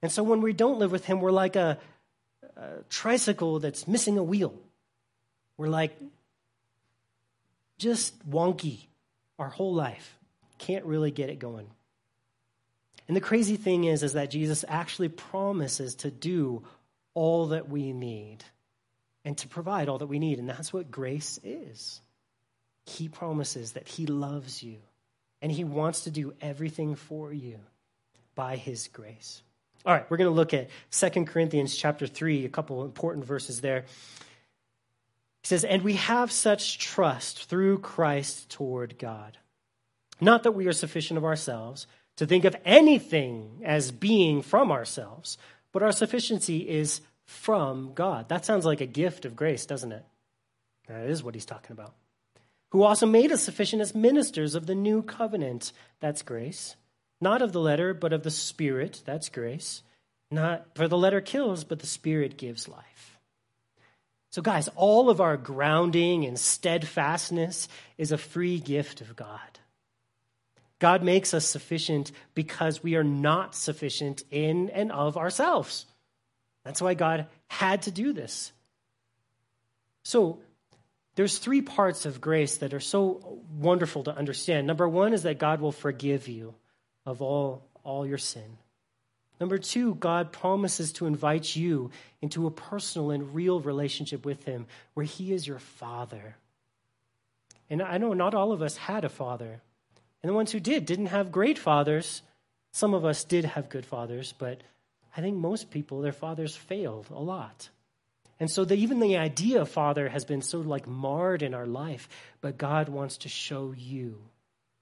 And 0.00 0.10
so 0.10 0.22
when 0.22 0.40
we 0.40 0.52
don't 0.52 0.78
live 0.78 0.90
with 0.90 1.04
Him, 1.04 1.20
we're 1.20 1.30
like 1.30 1.56
a, 1.56 1.78
a 2.56 2.68
tricycle 2.88 3.60
that's 3.60 3.86
missing 3.86 4.18
a 4.18 4.22
wheel. 4.22 4.54
We're 5.56 5.68
like 5.68 5.96
just 7.78 8.28
wonky 8.28 8.86
our 9.38 9.48
whole 9.48 9.74
life. 9.74 10.18
Can't 10.58 10.84
really 10.84 11.10
get 11.10 11.28
it 11.28 11.38
going. 11.38 11.66
And 13.12 13.16
the 13.18 13.20
crazy 13.20 13.56
thing 13.56 13.84
is, 13.84 14.02
is 14.02 14.14
that 14.14 14.30
Jesus 14.30 14.64
actually 14.66 15.10
promises 15.10 15.96
to 15.96 16.10
do 16.10 16.62
all 17.12 17.48
that 17.48 17.68
we 17.68 17.92
need 17.92 18.38
and 19.22 19.36
to 19.36 19.48
provide 19.48 19.90
all 19.90 19.98
that 19.98 20.06
we 20.06 20.18
need. 20.18 20.38
And 20.38 20.48
that's 20.48 20.72
what 20.72 20.90
grace 20.90 21.38
is. 21.44 22.00
He 22.86 23.10
promises 23.10 23.72
that 23.72 23.86
He 23.86 24.06
loves 24.06 24.62
you 24.62 24.78
and 25.42 25.52
He 25.52 25.62
wants 25.62 26.04
to 26.04 26.10
do 26.10 26.32
everything 26.40 26.94
for 26.94 27.30
you 27.30 27.58
by 28.34 28.56
His 28.56 28.88
grace. 28.88 29.42
All 29.84 29.92
right, 29.92 30.10
we're 30.10 30.16
going 30.16 30.30
to 30.30 30.34
look 30.34 30.54
at 30.54 30.70
Second 30.88 31.26
Corinthians 31.26 31.76
chapter 31.76 32.06
3, 32.06 32.46
a 32.46 32.48
couple 32.48 32.82
important 32.82 33.26
verses 33.26 33.60
there. 33.60 33.82
He 35.42 35.48
says, 35.48 35.64
And 35.64 35.82
we 35.82 35.96
have 35.96 36.32
such 36.32 36.78
trust 36.78 37.44
through 37.50 37.80
Christ 37.80 38.48
toward 38.48 38.98
God. 38.98 39.36
Not 40.18 40.44
that 40.44 40.52
we 40.52 40.66
are 40.66 40.72
sufficient 40.72 41.18
of 41.18 41.26
ourselves 41.26 41.86
to 42.16 42.26
think 42.26 42.44
of 42.44 42.56
anything 42.64 43.62
as 43.64 43.90
being 43.90 44.42
from 44.42 44.70
ourselves, 44.70 45.38
but 45.72 45.82
our 45.82 45.92
sufficiency 45.92 46.68
is 46.68 47.00
from 47.24 47.92
God. 47.94 48.28
That 48.28 48.44
sounds 48.44 48.64
like 48.64 48.80
a 48.80 48.86
gift 48.86 49.24
of 49.24 49.36
grace, 49.36 49.66
doesn't 49.66 49.92
it? 49.92 50.04
That 50.88 51.08
is 51.08 51.22
what 51.22 51.34
he's 51.34 51.46
talking 51.46 51.72
about. 51.72 51.94
Who 52.70 52.82
also 52.82 53.06
made 53.06 53.32
us 53.32 53.42
sufficient 53.42 53.82
as 53.82 53.94
ministers 53.94 54.54
of 54.54 54.66
the 54.66 54.74
new 54.74 55.02
covenant. 55.02 55.72
That's 56.00 56.22
grace. 56.22 56.76
Not 57.20 57.42
of 57.42 57.52
the 57.52 57.60
letter, 57.60 57.94
but 57.94 58.12
of 58.12 58.22
the 58.22 58.30
Spirit. 58.30 59.02
That's 59.04 59.28
grace. 59.28 59.82
Not 60.30 60.66
for 60.74 60.88
the 60.88 60.96
letter 60.96 61.20
kills, 61.20 61.64
but 61.64 61.78
the 61.80 61.86
Spirit 61.86 62.36
gives 62.36 62.68
life. 62.68 63.18
So, 64.30 64.40
guys, 64.40 64.68
all 64.76 65.10
of 65.10 65.20
our 65.20 65.36
grounding 65.36 66.24
and 66.24 66.38
steadfastness 66.38 67.68
is 67.98 68.12
a 68.12 68.18
free 68.18 68.58
gift 68.58 69.02
of 69.02 69.14
God. 69.14 69.60
God 70.82 71.04
makes 71.04 71.32
us 71.32 71.46
sufficient 71.46 72.10
because 72.34 72.82
we 72.82 72.96
are 72.96 73.04
not 73.04 73.54
sufficient 73.54 74.24
in 74.32 74.68
and 74.70 74.90
of 74.90 75.16
ourselves. 75.16 75.86
That's 76.64 76.82
why 76.82 76.94
God 76.94 77.28
had 77.46 77.82
to 77.82 77.92
do 77.92 78.12
this. 78.12 78.50
So, 80.02 80.40
there's 81.14 81.38
three 81.38 81.62
parts 81.62 82.04
of 82.04 82.20
grace 82.20 82.56
that 82.56 82.74
are 82.74 82.80
so 82.80 83.42
wonderful 83.56 84.02
to 84.04 84.16
understand. 84.16 84.66
Number 84.66 84.88
one 84.88 85.12
is 85.12 85.22
that 85.22 85.38
God 85.38 85.60
will 85.60 85.70
forgive 85.70 86.26
you 86.26 86.52
of 87.06 87.22
all, 87.22 87.62
all 87.84 88.04
your 88.04 88.18
sin. 88.18 88.58
Number 89.38 89.58
two, 89.58 89.94
God 89.94 90.32
promises 90.32 90.92
to 90.94 91.06
invite 91.06 91.54
you 91.54 91.92
into 92.20 92.48
a 92.48 92.50
personal 92.50 93.12
and 93.12 93.32
real 93.36 93.60
relationship 93.60 94.26
with 94.26 94.42
Him 94.46 94.66
where 94.94 95.06
He 95.06 95.32
is 95.32 95.46
your 95.46 95.60
Father. 95.60 96.34
And 97.70 97.80
I 97.80 97.98
know 97.98 98.14
not 98.14 98.34
all 98.34 98.50
of 98.50 98.62
us 98.62 98.76
had 98.76 99.04
a 99.04 99.08
father. 99.08 99.62
And 100.22 100.30
the 100.30 100.34
ones 100.34 100.52
who 100.52 100.60
did 100.60 100.86
didn't 100.86 101.06
have 101.06 101.32
great 101.32 101.58
fathers. 101.58 102.22
Some 102.72 102.94
of 102.94 103.04
us 103.04 103.24
did 103.24 103.44
have 103.44 103.68
good 103.68 103.84
fathers, 103.84 104.34
but 104.38 104.62
I 105.16 105.20
think 105.20 105.36
most 105.36 105.70
people, 105.70 106.00
their 106.00 106.12
fathers 106.12 106.56
failed 106.56 107.06
a 107.10 107.20
lot. 107.20 107.68
And 108.40 108.50
so 108.50 108.64
the, 108.64 108.74
even 108.74 108.98
the 108.98 109.18
idea 109.18 109.60
of 109.60 109.68
father 109.68 110.08
has 110.08 110.24
been 110.24 110.42
so 110.42 110.60
like 110.60 110.86
marred 110.86 111.42
in 111.42 111.54
our 111.54 111.66
life, 111.66 112.08
but 112.40 112.58
God 112.58 112.88
wants 112.88 113.18
to 113.18 113.28
show 113.28 113.72
you 113.76 114.18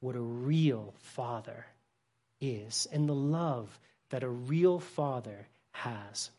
what 0.01 0.17
a 0.17 0.21
real 0.21 0.95
father 0.99 1.67
is 2.41 2.87
and 2.93 3.09
the 3.09 3.15
love 3.15 3.79
that 4.11 4.23
a 4.23 4.29
real 4.29 4.81
father 4.81 5.47
has 5.73 6.31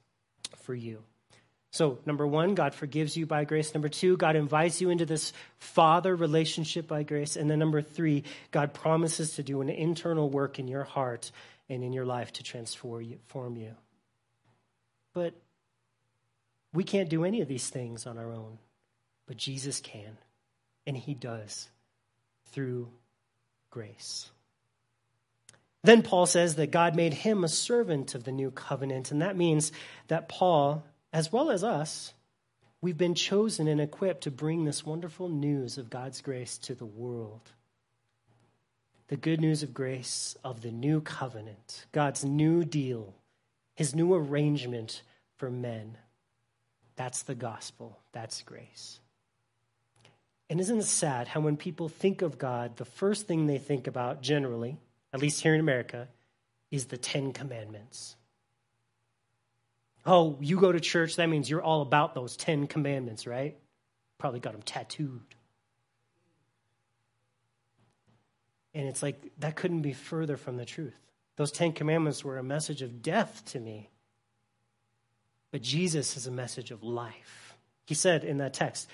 for 0.57 0.73
you. 0.73 1.03
So, 1.71 1.99
number 2.05 2.27
one, 2.27 2.53
God 2.53 2.73
forgives 2.73 3.15
you 3.15 3.25
by 3.25 3.45
grace. 3.45 3.73
Number 3.73 3.87
two, 3.87 4.17
God 4.17 4.35
invites 4.35 4.81
you 4.81 4.89
into 4.89 5.05
this 5.05 5.31
father 5.57 6.13
relationship 6.15 6.85
by 6.85 7.03
grace. 7.03 7.37
And 7.37 7.49
then 7.49 7.59
number 7.59 7.81
three, 7.81 8.25
God 8.51 8.73
promises 8.73 9.35
to 9.35 9.43
do 9.43 9.61
an 9.61 9.69
internal 9.69 10.29
work 10.29 10.59
in 10.59 10.67
your 10.67 10.83
heart 10.83 11.31
and 11.69 11.81
in 11.81 11.93
your 11.93 12.05
life 12.05 12.33
to 12.33 12.43
transform 12.43 13.55
you. 13.55 13.71
But 15.13 15.33
we 16.73 16.83
can't 16.83 17.09
do 17.09 17.23
any 17.23 17.41
of 17.41 17.47
these 17.47 17.69
things 17.69 18.05
on 18.05 18.17
our 18.17 18.31
own, 18.31 18.57
but 19.25 19.37
Jesus 19.37 19.79
can, 19.79 20.17
and 20.85 20.97
he 20.97 21.13
does 21.13 21.69
through 22.51 22.89
grace. 23.69 24.29
Then 25.83 26.03
Paul 26.03 26.25
says 26.25 26.55
that 26.55 26.71
God 26.71 26.95
made 26.95 27.13
him 27.13 27.43
a 27.43 27.49
servant 27.49 28.13
of 28.13 28.23
the 28.23 28.31
new 28.31 28.51
covenant, 28.51 29.11
and 29.11 29.21
that 29.21 29.35
means 29.35 29.71
that 30.09 30.29
Paul, 30.29 30.83
as 31.13 31.31
well 31.31 31.51
as 31.51 31.63
us, 31.63 32.13
we've 32.81 32.97
been 32.97 33.15
chosen 33.15 33.67
and 33.67 33.81
equipped 33.81 34.23
to 34.23 34.31
bring 34.31 34.65
this 34.65 34.85
wonderful 34.85 35.29
news 35.29 35.77
of 35.77 35.89
God's 35.89 36.21
grace 36.21 36.57
to 36.59 36.75
the 36.75 36.85
world 36.85 37.51
the 39.11 39.17
good 39.17 39.41
news 39.41 39.61
of 39.61 39.73
grace 39.73 40.37
of 40.41 40.61
the 40.61 40.71
new 40.71 41.01
covenant, 41.01 41.85
God's 41.91 42.23
new 42.23 42.63
deal, 42.63 43.13
his 43.75 43.93
new 43.93 44.13
arrangement 44.13 45.01
for 45.35 45.51
men. 45.51 45.97
That's 46.95 47.23
the 47.23 47.35
gospel. 47.35 47.99
That's 48.13 48.41
grace. 48.43 49.01
And 50.49 50.61
isn't 50.61 50.79
it 50.79 50.85
sad 50.85 51.27
how 51.27 51.41
when 51.41 51.57
people 51.57 51.89
think 51.89 52.21
of 52.21 52.37
God, 52.37 52.77
the 52.77 52.85
first 52.85 53.27
thing 53.27 53.47
they 53.47 53.57
think 53.57 53.85
about 53.85 54.21
generally, 54.21 54.77
at 55.11 55.19
least 55.19 55.41
here 55.41 55.53
in 55.53 55.59
America, 55.59 56.07
is 56.71 56.85
the 56.85 56.97
Ten 56.97 57.33
Commandments? 57.33 58.15
Oh, 60.05 60.37
you 60.41 60.59
go 60.59 60.71
to 60.71 60.79
church, 60.79 61.17
that 61.17 61.29
means 61.29 61.49
you're 61.49 61.61
all 61.61 61.81
about 61.81 62.15
those 62.15 62.35
Ten 62.35 62.67
Commandments, 62.67 63.27
right? 63.27 63.57
Probably 64.17 64.39
got 64.39 64.53
them 64.53 64.63
tattooed. 64.63 65.35
And 68.73 68.87
it's 68.87 69.03
like, 69.03 69.21
that 69.39 69.55
couldn't 69.55 69.81
be 69.81 69.93
further 69.93 70.37
from 70.37 70.57
the 70.57 70.65
truth. 70.65 70.95
Those 71.35 71.51
Ten 71.51 71.73
Commandments 71.73 72.23
were 72.23 72.37
a 72.37 72.43
message 72.43 72.81
of 72.81 73.01
death 73.01 73.43
to 73.47 73.59
me. 73.59 73.89
But 75.51 75.61
Jesus 75.61 76.15
is 76.17 76.27
a 76.27 76.31
message 76.31 76.71
of 76.71 76.83
life. 76.83 77.55
He 77.85 77.93
said 77.93 78.23
in 78.23 78.37
that 78.37 78.53
text, 78.53 78.87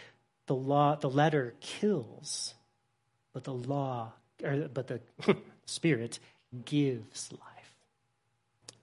the 0.48 0.56
law, 0.56 0.96
the 0.96 1.10
letter 1.10 1.54
kills, 1.60 2.54
but 3.34 3.44
the 3.44 3.54
law, 3.54 4.14
or, 4.44 4.68
but 4.74 4.88
the 4.88 5.02
Spirit 5.66 6.20
gives 6.66 7.32
life. 7.32 7.76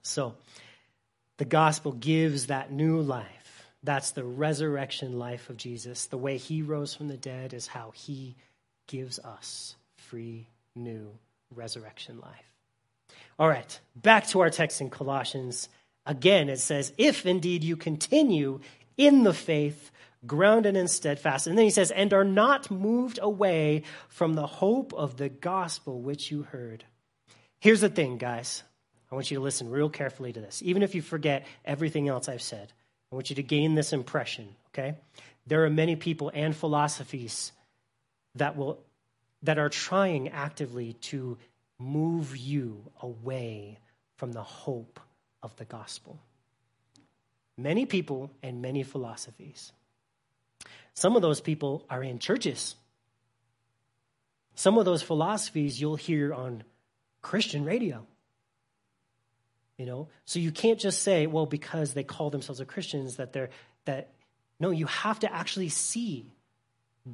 So, 0.01 0.35
the 1.37 1.45
gospel 1.45 1.91
gives 1.91 2.47
that 2.47 2.71
new 2.71 3.01
life. 3.01 3.67
That's 3.83 4.11
the 4.11 4.23
resurrection 4.23 5.19
life 5.19 5.49
of 5.49 5.57
Jesus. 5.57 6.07
The 6.07 6.17
way 6.17 6.37
he 6.37 6.61
rose 6.61 6.95
from 6.95 7.07
the 7.07 7.17
dead 7.17 7.53
is 7.53 7.67
how 7.67 7.91
he 7.93 8.35
gives 8.87 9.19
us 9.19 9.75
free, 9.97 10.47
new 10.75 11.11
resurrection 11.53 12.19
life. 12.19 12.53
All 13.37 13.47
right, 13.47 13.79
back 13.95 14.27
to 14.27 14.39
our 14.39 14.49
text 14.49 14.81
in 14.81 14.89
Colossians. 14.89 15.69
Again, 16.05 16.49
it 16.49 16.59
says, 16.59 16.93
If 16.97 17.25
indeed 17.25 17.63
you 17.63 17.75
continue 17.75 18.61
in 18.97 19.23
the 19.23 19.33
faith, 19.33 19.91
grounded 20.25 20.75
and 20.75 20.89
steadfast. 20.89 21.47
And 21.47 21.57
then 21.57 21.65
he 21.65 21.71
says, 21.71 21.91
And 21.91 22.13
are 22.13 22.23
not 22.23 22.71
moved 22.71 23.19
away 23.21 23.83
from 24.07 24.33
the 24.33 24.47
hope 24.47 24.93
of 24.93 25.17
the 25.17 25.29
gospel 25.29 26.01
which 26.01 26.31
you 26.31 26.43
heard. 26.43 26.85
Here's 27.59 27.81
the 27.81 27.89
thing, 27.89 28.17
guys. 28.17 28.63
I 29.15 29.17
want 29.17 29.31
you 29.31 29.37
to 29.37 29.43
listen 29.43 29.69
real 29.69 29.89
carefully 29.89 30.33
to 30.33 30.41
this. 30.41 30.61
Even 30.61 30.83
if 30.83 30.93
you 30.93 31.01
forget 31.01 31.45
everything 31.63 32.09
else 32.09 32.27
I've 32.27 32.41
said, 32.41 32.73
I 33.13 33.15
want 33.15 33.29
you 33.29 33.37
to 33.37 33.43
gain 33.43 33.73
this 33.73 33.93
impression, 33.93 34.49
okay? 34.73 34.95
There 35.47 35.63
are 35.63 35.69
many 35.69 35.95
people 35.95 36.29
and 36.33 36.53
philosophies 36.53 37.53
that 38.35 38.57
will 38.57 38.77
that 39.43 39.57
are 39.57 39.69
trying 39.69 40.27
actively 40.27 40.97
to 41.11 41.37
move 41.79 42.35
you 42.35 42.91
away 43.01 43.79
from 44.17 44.33
the 44.33 44.43
hope 44.43 44.99
of 45.41 45.55
the 45.55 45.63
gospel. 45.63 46.19
Many 47.57 47.85
people 47.85 48.31
and 48.43 48.61
many 48.61 48.83
philosophies. 48.83 49.71
Some 50.93 51.15
of 51.15 51.21
those 51.21 51.39
people 51.39 51.85
are 51.89 52.03
in 52.03 52.19
churches. 52.19 52.75
Some 54.55 54.77
of 54.77 54.83
those 54.83 55.01
philosophies 55.01 55.79
you'll 55.79 55.95
hear 55.95 56.33
on 56.33 56.65
Christian 57.21 57.63
radio. 57.63 58.05
You 59.77 59.85
know, 59.85 60.07
so 60.23 60.39
you 60.39 60.51
can't 60.51 60.79
just 60.79 61.01
say, 61.01 61.27
well, 61.27 61.45
because 61.45 61.93
they 61.93 62.03
call 62.03 62.29
themselves 62.29 62.61
a 62.61 62.65
Christians, 62.65 63.17
that 63.17 63.33
they're 63.33 63.49
that 63.83 64.09
no, 64.59 64.71
you 64.71 64.85
have 64.85 65.19
to 65.19 65.33
actually 65.33 65.69
see 65.69 66.31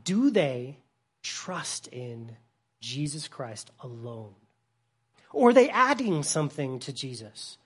do 0.04 0.30
they 0.30 0.78
trust 1.22 1.88
in 1.88 2.38
Jesus 2.80 3.28
Christ 3.28 3.72
alone? 3.82 4.34
Or 5.34 5.50
are 5.50 5.54
they 5.54 5.70
adding 5.70 6.24
something 6.24 6.80
to 6.80 6.94
Jesus? 6.94 7.58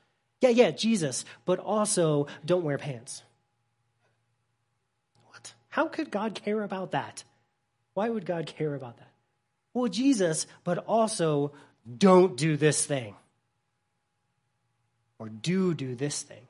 Yeah, 0.41 0.49
yeah, 0.49 0.71
Jesus, 0.71 1.25
but 1.45 1.59
also 1.59 2.27
don't 2.45 2.63
wear 2.63 2.77
pants. 2.77 3.23
What? 5.27 5.53
How 5.69 5.87
could 5.87 6.11
God 6.11 6.35
care 6.35 6.61
about 6.61 6.91
that? 6.91 7.23
Why 7.93 8.09
would 8.09 8.25
God 8.25 8.45
care 8.45 8.75
about 8.75 8.97
that? 8.97 9.11
Well, 9.73 9.87
Jesus, 9.87 10.47
but 10.63 10.79
also 10.79 11.53
don't 11.97 12.37
do 12.37 12.57
this 12.57 12.85
thing. 12.85 13.15
Or 15.19 15.29
do 15.29 15.73
do 15.73 15.95
this 15.95 16.21
thing. 16.23 16.47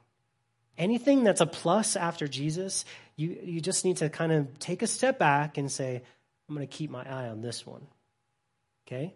Anything 0.77 1.23
that's 1.23 1.41
a 1.41 1.45
plus 1.45 1.95
after 1.95 2.27
Jesus, 2.27 2.83
you, 3.15 3.37
you 3.43 3.61
just 3.61 3.85
need 3.85 3.97
to 3.97 4.09
kind 4.09 4.31
of 4.31 4.59
take 4.59 4.81
a 4.81 4.87
step 4.87 5.17
back 5.17 5.57
and 5.57 5.71
say, 5.71 6.01
I'm 6.49 6.55
going 6.55 6.67
to 6.67 6.73
keep 6.73 6.89
my 6.89 7.03
eye 7.03 7.29
on 7.29 7.41
this 7.41 7.65
one. 7.65 7.87
Okay? 8.85 9.13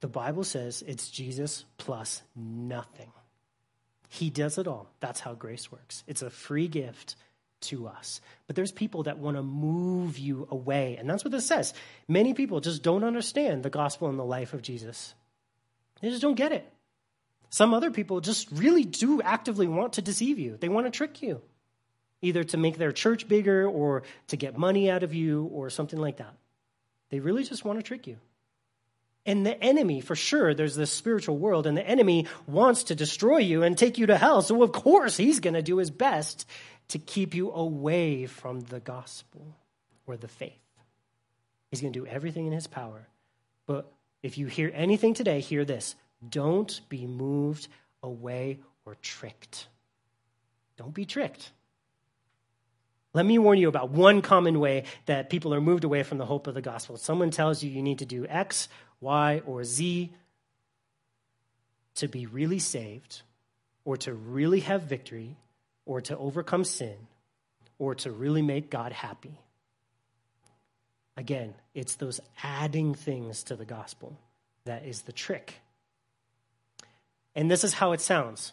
The 0.00 0.08
Bible 0.08 0.44
says 0.44 0.82
it's 0.86 1.08
Jesus 1.08 1.64
plus 1.78 2.22
nothing. 2.34 3.10
He 4.08 4.30
does 4.30 4.58
it 4.58 4.66
all. 4.66 4.88
That's 5.00 5.20
how 5.20 5.34
grace 5.34 5.70
works. 5.70 6.02
It's 6.06 6.22
a 6.22 6.30
free 6.30 6.68
gift 6.68 7.16
to 7.62 7.86
us. 7.86 8.20
But 8.46 8.56
there's 8.56 8.72
people 8.72 9.04
that 9.04 9.18
want 9.18 9.36
to 9.36 9.42
move 9.42 10.18
you 10.18 10.46
away. 10.50 10.96
And 10.96 11.08
that's 11.08 11.24
what 11.24 11.32
this 11.32 11.46
says. 11.46 11.72
Many 12.08 12.34
people 12.34 12.60
just 12.60 12.82
don't 12.82 13.04
understand 13.04 13.62
the 13.62 13.70
gospel 13.70 14.08
and 14.08 14.18
the 14.18 14.24
life 14.24 14.52
of 14.52 14.62
Jesus. 14.62 15.14
They 16.00 16.10
just 16.10 16.22
don't 16.22 16.34
get 16.34 16.52
it. 16.52 16.70
Some 17.56 17.72
other 17.72 17.90
people 17.90 18.20
just 18.20 18.48
really 18.52 18.84
do 18.84 19.22
actively 19.22 19.66
want 19.66 19.94
to 19.94 20.02
deceive 20.02 20.38
you. 20.38 20.58
They 20.60 20.68
want 20.68 20.86
to 20.88 20.90
trick 20.90 21.22
you, 21.22 21.40
either 22.20 22.44
to 22.44 22.58
make 22.58 22.76
their 22.76 22.92
church 22.92 23.26
bigger 23.28 23.66
or 23.66 24.02
to 24.26 24.36
get 24.36 24.58
money 24.58 24.90
out 24.90 25.02
of 25.02 25.14
you 25.14 25.44
or 25.46 25.70
something 25.70 25.98
like 25.98 26.18
that. 26.18 26.34
They 27.08 27.18
really 27.18 27.44
just 27.44 27.64
want 27.64 27.78
to 27.78 27.82
trick 27.82 28.06
you. 28.06 28.18
And 29.24 29.46
the 29.46 29.58
enemy, 29.58 30.02
for 30.02 30.14
sure, 30.14 30.52
there's 30.52 30.76
this 30.76 30.90
spiritual 30.90 31.38
world, 31.38 31.66
and 31.66 31.74
the 31.74 31.88
enemy 31.88 32.26
wants 32.46 32.84
to 32.84 32.94
destroy 32.94 33.38
you 33.38 33.62
and 33.62 33.78
take 33.78 33.96
you 33.96 34.04
to 34.04 34.18
hell. 34.18 34.42
So, 34.42 34.62
of 34.62 34.72
course, 34.72 35.16
he's 35.16 35.40
going 35.40 35.54
to 35.54 35.62
do 35.62 35.78
his 35.78 35.90
best 35.90 36.46
to 36.88 36.98
keep 36.98 37.34
you 37.34 37.50
away 37.52 38.26
from 38.26 38.60
the 38.60 38.80
gospel 38.80 39.56
or 40.06 40.18
the 40.18 40.28
faith. 40.28 40.52
He's 41.70 41.80
going 41.80 41.94
to 41.94 42.00
do 42.00 42.06
everything 42.06 42.46
in 42.46 42.52
his 42.52 42.66
power. 42.66 43.08
But 43.64 43.90
if 44.22 44.36
you 44.36 44.46
hear 44.46 44.70
anything 44.74 45.14
today, 45.14 45.40
hear 45.40 45.64
this 45.64 45.96
don't 46.26 46.80
be 46.88 47.06
moved 47.06 47.68
away 48.02 48.60
or 48.84 48.96
tricked. 49.02 49.68
Don't 50.76 50.94
be 50.94 51.04
tricked. 51.04 51.50
Let 53.14 53.24
me 53.24 53.38
warn 53.38 53.58
you 53.58 53.68
about 53.68 53.90
one 53.90 54.20
common 54.20 54.60
way 54.60 54.84
that 55.06 55.30
people 55.30 55.54
are 55.54 55.60
moved 55.60 55.84
away 55.84 56.02
from 56.02 56.18
the 56.18 56.26
hope 56.26 56.46
of 56.46 56.54
the 56.54 56.60
gospel. 56.60 56.98
Someone 56.98 57.30
tells 57.30 57.62
you 57.62 57.70
you 57.70 57.82
need 57.82 58.00
to 58.00 58.06
do 58.06 58.26
X, 58.26 58.68
Y, 59.00 59.40
or 59.46 59.64
Z 59.64 60.12
to 61.94 62.08
be 62.08 62.26
really 62.26 62.58
saved, 62.58 63.22
or 63.86 63.96
to 63.96 64.12
really 64.12 64.60
have 64.60 64.82
victory, 64.82 65.36
or 65.86 66.02
to 66.02 66.18
overcome 66.18 66.64
sin, 66.64 66.96
or 67.78 67.94
to 67.94 68.10
really 68.10 68.42
make 68.42 68.68
God 68.68 68.92
happy. 68.92 69.40
Again, 71.16 71.54
it's 71.74 71.94
those 71.94 72.20
adding 72.42 72.94
things 72.94 73.44
to 73.44 73.56
the 73.56 73.64
gospel 73.64 74.18
that 74.66 74.84
is 74.84 75.02
the 75.02 75.12
trick. 75.12 75.54
And 77.36 77.48
this 77.48 77.62
is 77.62 77.72
how 77.72 77.92
it 77.92 78.00
sounds. 78.00 78.52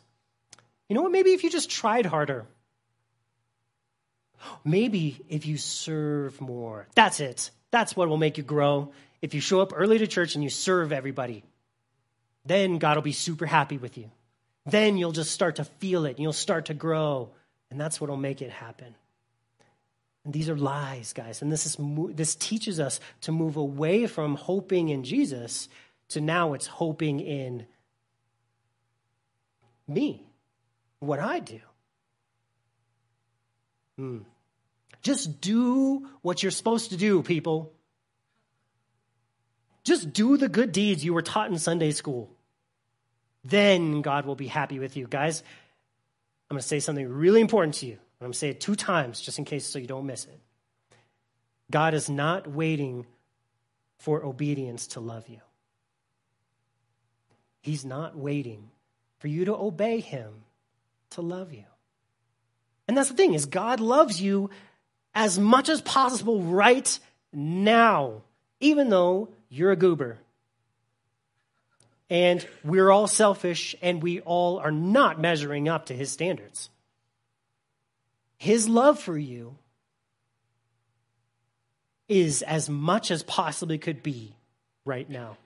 You 0.88 0.96
know 0.96 1.02
what? 1.02 1.12
Maybe 1.12 1.32
if 1.32 1.44
you 1.44 1.50
just 1.50 1.72
tried 1.72 2.06
harder, 2.06 2.46
Maybe 4.64 5.20
if 5.30 5.46
you 5.46 5.58
serve 5.58 6.40
more, 6.42 6.88
that's 6.96 7.20
it. 7.20 7.52
That's 7.72 7.96
what 7.96 8.10
will 8.10 8.18
make 8.18 8.38
you 8.38 8.44
grow. 8.44 8.92
If 9.22 9.34
you 9.34 9.42
show 9.42 9.62
up 9.62 9.74
early 9.76 9.98
to 9.98 10.08
church 10.08 10.36
and 10.36 10.44
you 10.44 10.50
serve 10.50 10.92
everybody, 10.92 11.44
then 12.46 12.78
God 12.78 12.98
will 12.98 13.04
be 13.04 13.14
super 13.14 13.46
happy 13.46 13.78
with 13.78 13.98
you. 13.98 14.12
Then 14.66 14.98
you'll 14.98 15.12
just 15.12 15.32
start 15.32 15.58
to 15.58 15.64
feel 15.64 16.06
it 16.06 16.12
and 16.12 16.20
you'll 16.20 16.34
start 16.34 16.66
to 16.66 16.74
grow. 16.74 17.30
And 17.72 17.80
that's 17.80 18.00
what 18.00 18.10
will 18.10 18.18
make 18.18 18.42
it 18.42 18.52
happen. 18.52 18.96
And 20.24 20.34
these 20.34 20.50
are 20.50 20.56
lies, 20.56 21.14
guys. 21.14 21.42
And 21.42 21.52
this, 21.52 21.66
is, 21.66 21.78
this 22.16 22.36
teaches 22.36 22.80
us 22.80 23.00
to 23.22 23.32
move 23.32 23.58
away 23.58 24.08
from 24.08 24.36
hoping 24.36 24.90
in 24.90 25.04
Jesus 25.04 25.68
to 26.10 26.22
now 26.22 26.54
it's 26.54 26.68
hoping 26.68 27.20
in 27.20 27.66
me, 29.88 30.26
what 31.00 31.20
I 31.20 31.40
do. 31.40 31.60
Hmm. 33.98 34.20
Just 35.02 35.42
do 35.42 36.08
what 36.22 36.42
you're 36.42 36.52
supposed 36.52 36.92
to 36.92 36.98
do, 36.98 37.22
people. 37.22 37.74
Just 39.84 40.14
do 40.14 40.38
the 40.38 40.48
good 40.48 40.72
deeds 40.72 41.04
you 41.04 41.14
were 41.14 41.22
taught 41.22 41.52
in 41.52 41.60
Sunday 41.60 41.92
school. 41.92 42.32
Then 43.44 44.02
God 44.02 44.26
will 44.26 44.36
be 44.36 44.48
happy 44.48 44.80
with 44.80 44.96
you. 44.96 45.08
Guys, 45.08 45.44
I'm 46.50 46.56
going 46.56 46.62
to 46.62 46.68
say 46.68 46.80
something 46.80 47.08
really 47.08 47.42
important 47.42 47.76
to 47.76 47.86
you. 47.86 47.94
I'm 47.94 48.28
going 48.28 48.32
to 48.32 48.38
say 48.38 48.50
it 48.50 48.62
two 48.62 48.76
times 48.76 49.20
just 49.20 49.38
in 49.38 49.46
case 49.46 49.66
so 49.66 49.80
you 49.80 49.88
don't 49.88 50.06
miss 50.06 50.24
it. 50.26 50.40
God 51.70 51.94
is 51.94 52.10
not 52.10 52.48
waiting 52.48 53.06
for 54.00 54.24
obedience 54.26 54.88
to 54.88 55.02
love 55.02 55.28
you. 55.28 55.42
He's 57.62 57.84
not 57.84 58.18
waiting 58.18 58.70
for 59.24 59.30
you 59.30 59.46
to 59.46 59.56
obey 59.56 60.02
him 60.02 60.44
to 61.12 61.22
love 61.22 61.54
you. 61.54 61.64
And 62.90 62.98
that's 62.98 63.08
the 63.08 63.16
thing 63.16 63.34
is 63.34 63.46
God 63.46 63.80
loves 63.80 64.22
you 64.22 64.50
as 65.16 65.40
much 65.40 65.70
as 65.70 65.80
possible 65.80 66.42
right 66.42 67.00
now, 67.32 68.24
even 68.60 68.90
though 68.90 69.30
you're 69.48 69.72
a 69.72 69.78
goober. 69.78 70.18
And 72.10 72.46
we're 72.66 72.92
all 72.92 73.08
selfish 73.08 73.78
and 73.82 74.04
we 74.04 74.20
all 74.20 74.60
are 74.60 74.74
not 74.74 75.22
measuring 75.22 75.70
up 75.70 75.86
to 75.86 75.94
his 75.94 76.12
standards. 76.12 76.70
His 78.36 78.68
love 78.68 79.00
for 79.00 79.18
you 79.18 79.56
is 82.10 82.42
as 82.42 82.70
much 82.70 83.10
as 83.10 83.24
possibly 83.24 83.78
could 83.78 84.04
be 84.04 84.36
right 84.84 85.10
now. 85.10 85.38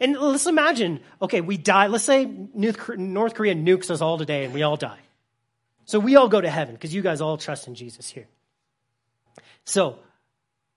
And 0.00 0.16
let's 0.16 0.46
imagine, 0.46 1.00
okay, 1.20 1.40
we 1.40 1.56
die. 1.56 1.86
Let's 1.86 2.04
say 2.04 2.24
North 2.24 3.34
Korea 3.34 3.54
nukes 3.54 3.90
us 3.90 4.00
all 4.00 4.18
today 4.18 4.44
and 4.44 4.54
we 4.54 4.62
all 4.62 4.76
die. 4.76 4.98
So 5.84 5.98
we 5.98 6.16
all 6.16 6.28
go 6.28 6.40
to 6.40 6.50
heaven 6.50 6.74
because 6.74 6.94
you 6.94 7.02
guys 7.02 7.20
all 7.20 7.36
trust 7.36 7.68
in 7.68 7.74
Jesus 7.74 8.08
here. 8.08 8.28
So 9.64 9.98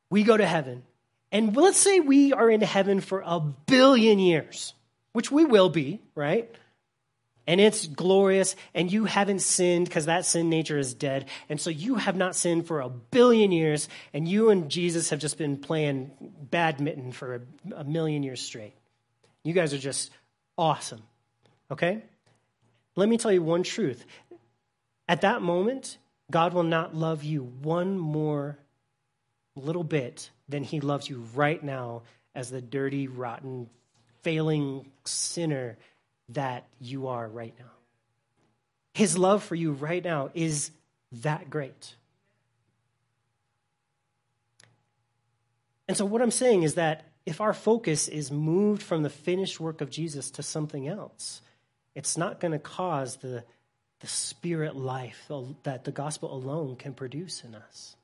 we 0.10 0.24
go 0.24 0.38
to 0.38 0.46
heaven, 0.46 0.84
and 1.32 1.56
let's 1.56 1.78
say 1.78 2.00
we 2.00 2.34
are 2.34 2.50
in 2.50 2.62
heaven 2.62 3.02
for 3.02 3.24
a 3.26 3.40
billion 3.40 4.20
years, 4.20 4.74
which 5.14 5.32
we 5.32 5.46
will 5.46 5.70
be, 5.70 6.02
right? 6.14 6.54
And 7.48 7.62
it's 7.62 7.86
glorious, 7.88 8.56
and 8.74 8.92
you 8.92 9.06
haven't 9.06 9.40
sinned 9.40 9.86
because 9.86 10.06
that 10.06 10.26
sin 10.26 10.50
nature 10.50 10.80
is 10.80 10.94
dead. 10.94 11.26
And 11.48 11.62
so 11.62 11.70
you 11.70 11.96
have 11.96 12.16
not 12.16 12.36
sinned 12.36 12.68
for 12.68 12.82
a 12.82 12.90
billion 12.90 13.52
years, 13.52 13.88
and 14.14 14.28
you 14.28 14.50
and 14.50 14.70
Jesus 14.70 15.12
have 15.12 15.20
just 15.20 15.38
been 15.38 15.58
playing 15.58 16.12
badminton 16.50 17.12
for 17.12 17.42
a, 17.76 17.84
million 17.84 18.24
years 18.24 18.42
straight. 18.42 18.74
You 19.46 19.54
guys 19.54 19.74
are 19.74 19.78
just 19.78 20.12
awesome, 20.58 21.04
okay? 21.72 22.04
Let 22.98 23.08
me 23.08 23.18
tell 23.18 23.32
you 23.32 23.42
one 23.42 23.64
truth 23.64 24.06
at 25.08 25.22
that 25.22 25.42
moment, 25.42 25.98
God 26.32 26.54
will 26.54 26.64
not 26.64 26.96
love 26.96 27.24
you 27.24 27.44
one 27.44 27.98
more 27.98 28.58
little 29.56 29.84
bit 29.84 30.32
than 30.50 30.64
he 30.64 30.80
loves 30.80 31.10
you 31.10 31.26
right 31.36 31.64
now 31.64 32.02
as 32.34 32.50
the 32.50 32.62
dirty, 32.62 33.08
rotten, 33.08 33.70
failing 34.24 34.90
sinner 35.06 35.78
that 36.30 36.66
you 36.80 37.08
are 37.08 37.28
right 37.28 37.54
now. 37.60 37.72
His 38.94 39.18
love 39.18 39.44
for 39.44 39.56
you 39.56 39.74
right 39.74 40.04
now 40.04 40.32
is 40.34 40.72
that 41.12 41.50
great. 41.50 41.96
And 45.88 45.96
so, 45.96 46.04
what 46.06 46.24
I'm 46.24 46.32
saying 46.32 46.64
is 46.64 46.76
that 46.76 47.06
if 47.26 47.42
our 47.42 47.54
focus 47.54 48.08
is 48.08 48.32
moved 48.32 48.84
from 48.84 49.04
the 49.04 49.10
finished 49.10 49.60
work 49.60 49.82
of 49.82 49.90
Jesus 49.90 50.32
to 50.32 50.44
something 50.44 50.88
else, 50.88 51.42
it's 51.96 52.18
not 52.18 52.40
going 52.40 52.52
to 52.52 52.60
cause 52.60 53.18
the, 53.18 53.44
the 54.00 54.08
spirit 54.08 54.76
life 54.76 55.30
that 55.64 55.86
the 55.86 55.92
gospel 55.92 56.34
alone 56.34 56.76
can 56.76 56.94
produce 56.94 57.44
in 57.44 57.56
us. 57.56 57.96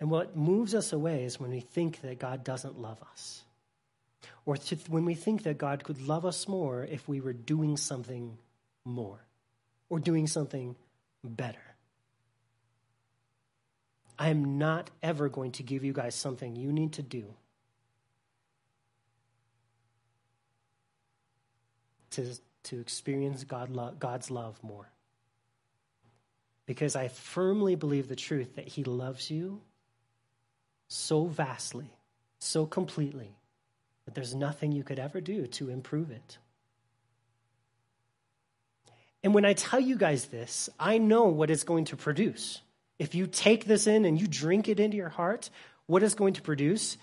And 0.00 0.10
what 0.10 0.36
moves 0.36 0.74
us 0.74 0.92
away 0.92 1.24
is 1.24 1.38
when 1.38 1.50
we 1.50 1.60
think 1.60 2.00
that 2.02 2.18
God 2.18 2.44
doesn't 2.44 2.80
love 2.80 2.98
us, 3.12 3.42
or 4.44 4.56
to, 4.56 4.76
when 4.88 5.04
we 5.04 5.14
think 5.14 5.44
that 5.44 5.58
God 5.58 5.84
could 5.84 6.00
love 6.00 6.24
us 6.24 6.48
more 6.48 6.84
if 6.84 7.08
we 7.08 7.20
were 7.20 7.32
doing 7.32 7.76
something 7.76 8.38
more 8.84 9.20
or 9.88 10.00
doing 10.00 10.26
something 10.26 10.74
better. 11.22 11.58
I 14.18 14.30
am 14.30 14.58
not 14.58 14.90
ever 15.02 15.28
going 15.28 15.52
to 15.52 15.62
give 15.62 15.84
you 15.84 15.92
guys 15.92 16.14
something 16.14 16.56
you 16.56 16.72
need 16.72 16.94
to 16.94 17.02
do 17.02 17.34
to, 22.12 22.34
to 22.64 22.80
experience 22.80 23.44
God 23.44 23.70
lo- 23.70 23.94
God's 23.98 24.30
love 24.30 24.62
more. 24.62 24.88
Because 26.66 26.96
I 26.96 27.08
firmly 27.08 27.74
believe 27.74 28.08
the 28.08 28.16
truth 28.16 28.56
that 28.56 28.68
He 28.68 28.84
loves 28.84 29.30
you 29.30 29.60
so 30.88 31.24
vastly, 31.26 31.90
so 32.38 32.66
completely, 32.66 33.36
that 34.04 34.14
there's 34.14 34.34
nothing 34.34 34.72
you 34.72 34.82
could 34.82 34.98
ever 34.98 35.20
do 35.20 35.46
to 35.46 35.70
improve 35.70 36.10
it. 36.10 36.38
And 39.22 39.34
when 39.34 39.44
I 39.44 39.52
tell 39.52 39.80
you 39.80 39.96
guys 39.96 40.26
this, 40.26 40.70
I 40.78 40.98
know 40.98 41.24
what 41.24 41.50
it's 41.50 41.64
going 41.64 41.86
to 41.86 41.96
produce. 41.96 42.60
If 42.98 43.14
you 43.14 43.26
take 43.26 43.64
this 43.64 43.86
in 43.86 44.04
and 44.04 44.20
you 44.20 44.26
drink 44.26 44.68
it 44.68 44.80
into 44.80 44.96
your 44.96 45.08
heart, 45.08 45.50
what 45.86 46.02
it's 46.02 46.14
going 46.14 46.34
to 46.34 46.42
produce 46.42 46.96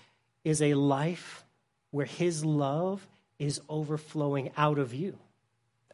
is 0.44 0.62
a 0.62 0.74
life 0.74 1.44
where 1.90 2.06
His 2.06 2.44
love 2.44 3.06
is 3.38 3.60
overflowing 3.68 4.50
out 4.56 4.78
of 4.78 4.94
you. 4.94 5.18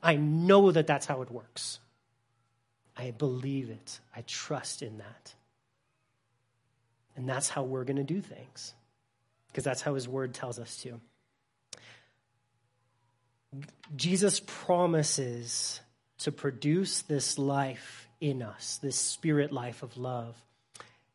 I 0.02 0.16
know 0.16 0.70
that 0.72 0.86
that's 0.86 1.06
how 1.06 1.22
it 1.22 1.30
works. 1.30 1.78
I 2.96 3.10
believe 3.12 3.70
it. 3.70 4.00
I 4.14 4.22
trust 4.22 4.82
in 4.82 4.98
that. 4.98 5.34
And 7.16 7.28
that's 7.28 7.48
how 7.48 7.62
we're 7.62 7.84
going 7.84 7.96
to 7.96 8.04
do 8.04 8.20
things, 8.20 8.74
because 9.48 9.64
that's 9.64 9.82
how 9.82 9.94
His 9.94 10.08
Word 10.08 10.34
tells 10.34 10.58
us 10.58 10.76
to. 10.78 11.00
Jesus 13.94 14.40
promises 14.46 15.80
to 16.18 16.32
produce 16.32 17.02
this 17.02 17.38
life 17.38 18.08
in 18.20 18.42
us, 18.42 18.78
this 18.82 18.96
spirit 18.96 19.52
life 19.52 19.82
of 19.82 19.96
love. 19.96 20.36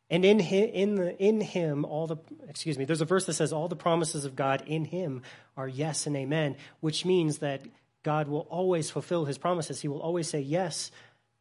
And 0.09 0.23
in 0.23 0.39
him, 0.39 0.69
in, 0.73 0.95
the, 0.95 1.17
in 1.21 1.41
him, 1.41 1.83
all 1.83 2.07
the, 2.07 2.17
excuse 2.47 2.77
me, 2.77 2.85
there's 2.85 3.01
a 3.01 3.05
verse 3.05 3.25
that 3.25 3.33
says, 3.33 3.51
all 3.51 3.67
the 3.67 3.75
promises 3.75 4.23
of 4.23 4.35
God 4.35 4.63
in 4.65 4.85
him 4.85 5.21
are 5.57 5.67
yes 5.67 6.07
and 6.07 6.15
amen, 6.15 6.55
which 6.79 7.03
means 7.03 7.39
that 7.39 7.61
God 8.03 8.29
will 8.29 8.47
always 8.49 8.89
fulfill 8.89 9.25
his 9.25 9.37
promises. 9.37 9.81
He 9.81 9.89
will 9.89 10.01
always 10.01 10.29
say 10.29 10.39
yes 10.39 10.91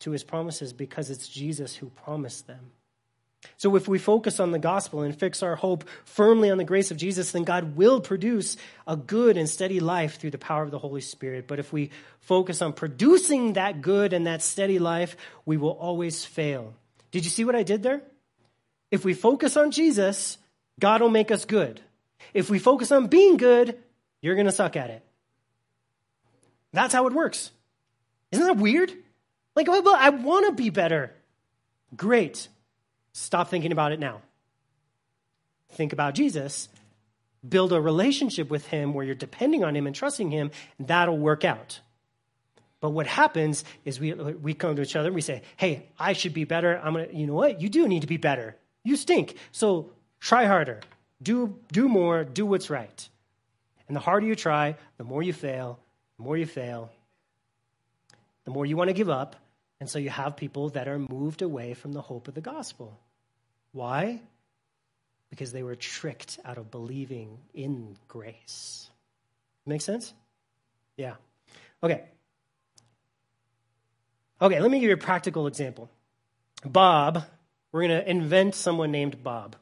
to 0.00 0.10
his 0.10 0.24
promises 0.24 0.72
because 0.72 1.10
it's 1.10 1.28
Jesus 1.28 1.76
who 1.76 1.90
promised 1.90 2.48
them. 2.48 2.72
So 3.56 3.76
if 3.76 3.86
we 3.86 3.98
focus 3.98 4.40
on 4.40 4.50
the 4.50 4.58
gospel 4.58 5.02
and 5.02 5.16
fix 5.16 5.44
our 5.44 5.54
hope 5.54 5.84
firmly 6.04 6.50
on 6.50 6.58
the 6.58 6.64
grace 6.64 6.90
of 6.90 6.96
Jesus, 6.96 7.30
then 7.30 7.44
God 7.44 7.76
will 7.76 8.00
produce 8.00 8.56
a 8.86 8.96
good 8.96 9.36
and 9.36 9.48
steady 9.48 9.78
life 9.78 10.18
through 10.18 10.32
the 10.32 10.38
power 10.38 10.64
of 10.64 10.72
the 10.72 10.78
Holy 10.80 11.00
Spirit. 11.00 11.46
But 11.46 11.60
if 11.60 11.72
we 11.72 11.90
focus 12.18 12.60
on 12.60 12.72
producing 12.72 13.52
that 13.52 13.80
good 13.80 14.12
and 14.12 14.26
that 14.26 14.42
steady 14.42 14.80
life, 14.80 15.16
we 15.44 15.56
will 15.56 15.70
always 15.70 16.24
fail. 16.24 16.74
Did 17.12 17.24
you 17.24 17.30
see 17.30 17.44
what 17.44 17.54
I 17.54 17.62
did 17.62 17.84
there? 17.84 18.02
If 18.96 19.04
we 19.04 19.12
focus 19.12 19.58
on 19.58 19.72
Jesus, 19.72 20.38
God 20.80 21.02
will 21.02 21.10
make 21.10 21.30
us 21.30 21.44
good. 21.44 21.82
If 22.32 22.48
we 22.48 22.58
focus 22.58 22.90
on 22.90 23.08
being 23.08 23.36
good, 23.36 23.78
you're 24.22 24.36
going 24.36 24.46
to 24.46 24.52
suck 24.52 24.74
at 24.74 24.88
it. 24.88 25.04
That's 26.72 26.94
how 26.94 27.06
it 27.06 27.12
works. 27.12 27.50
Isn't 28.32 28.46
that 28.46 28.56
weird? 28.56 28.90
Like, 29.54 29.68
well, 29.68 29.94
I 29.94 30.08
want 30.08 30.46
to 30.46 30.52
be 30.52 30.70
better. 30.70 31.12
Great. 31.94 32.48
Stop 33.12 33.50
thinking 33.50 33.70
about 33.70 33.92
it 33.92 34.00
now. 34.00 34.22
Think 35.72 35.92
about 35.92 36.14
Jesus. 36.14 36.70
Build 37.46 37.74
a 37.74 37.80
relationship 37.80 38.48
with 38.48 38.66
him 38.66 38.94
where 38.94 39.04
you're 39.04 39.14
depending 39.14 39.62
on 39.62 39.76
him 39.76 39.86
and 39.86 39.94
trusting 39.94 40.30
him. 40.30 40.52
And 40.78 40.88
that'll 40.88 41.18
work 41.18 41.44
out. 41.44 41.80
But 42.80 42.90
what 42.90 43.06
happens 43.06 43.62
is 43.84 44.00
we, 44.00 44.14
we 44.14 44.54
come 44.54 44.74
to 44.74 44.80
each 44.80 44.96
other 44.96 45.08
and 45.08 45.14
we 45.14 45.20
say, 45.20 45.42
hey, 45.58 45.90
I 45.98 46.14
should 46.14 46.32
be 46.32 46.44
better. 46.44 46.80
I'm 46.82 46.94
going 46.94 47.10
to, 47.10 47.14
you 47.14 47.26
know 47.26 47.34
what? 47.34 47.60
You 47.60 47.68
do 47.68 47.86
need 47.86 48.00
to 48.00 48.06
be 48.06 48.16
better. 48.16 48.56
You 48.86 48.96
stink. 48.96 49.36
So 49.52 49.90
try 50.20 50.44
harder. 50.44 50.80
Do, 51.22 51.58
do 51.72 51.88
more. 51.88 52.24
Do 52.24 52.46
what's 52.46 52.70
right. 52.70 53.08
And 53.88 53.96
the 53.96 54.00
harder 54.00 54.26
you 54.26 54.36
try, 54.36 54.76
the 54.96 55.04
more 55.04 55.22
you 55.22 55.32
fail. 55.32 55.78
The 56.18 56.24
more 56.24 56.36
you 56.36 56.46
fail, 56.46 56.90
the 58.44 58.50
more 58.50 58.64
you 58.64 58.76
want 58.76 58.88
to 58.88 58.94
give 58.94 59.10
up. 59.10 59.36
And 59.80 59.90
so 59.90 59.98
you 59.98 60.08
have 60.08 60.36
people 60.36 60.70
that 60.70 60.88
are 60.88 60.98
moved 60.98 61.42
away 61.42 61.74
from 61.74 61.92
the 61.92 62.00
hope 62.00 62.28
of 62.28 62.34
the 62.34 62.40
gospel. 62.40 62.98
Why? 63.72 64.20
Because 65.28 65.52
they 65.52 65.62
were 65.62 65.76
tricked 65.76 66.38
out 66.44 66.56
of 66.56 66.70
believing 66.70 67.36
in 67.52 67.96
grace. 68.08 68.88
Make 69.66 69.82
sense? 69.82 70.14
Yeah. 70.96 71.14
Okay. 71.82 72.04
Okay, 74.40 74.60
let 74.60 74.70
me 74.70 74.80
give 74.80 74.88
you 74.88 74.94
a 74.94 74.98
practical 74.98 75.46
example. 75.46 75.90
Bob, 76.64 77.24
we're 77.76 77.88
going 77.88 78.00
to 78.00 78.10
invent 78.10 78.54
someone 78.54 78.90
named 78.90 79.22
Bob. 79.22 79.54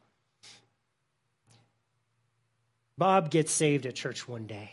Bob 2.96 3.28
gets 3.28 3.50
saved 3.50 3.86
at 3.86 3.96
church 3.96 4.28
one 4.28 4.46
day. 4.46 4.70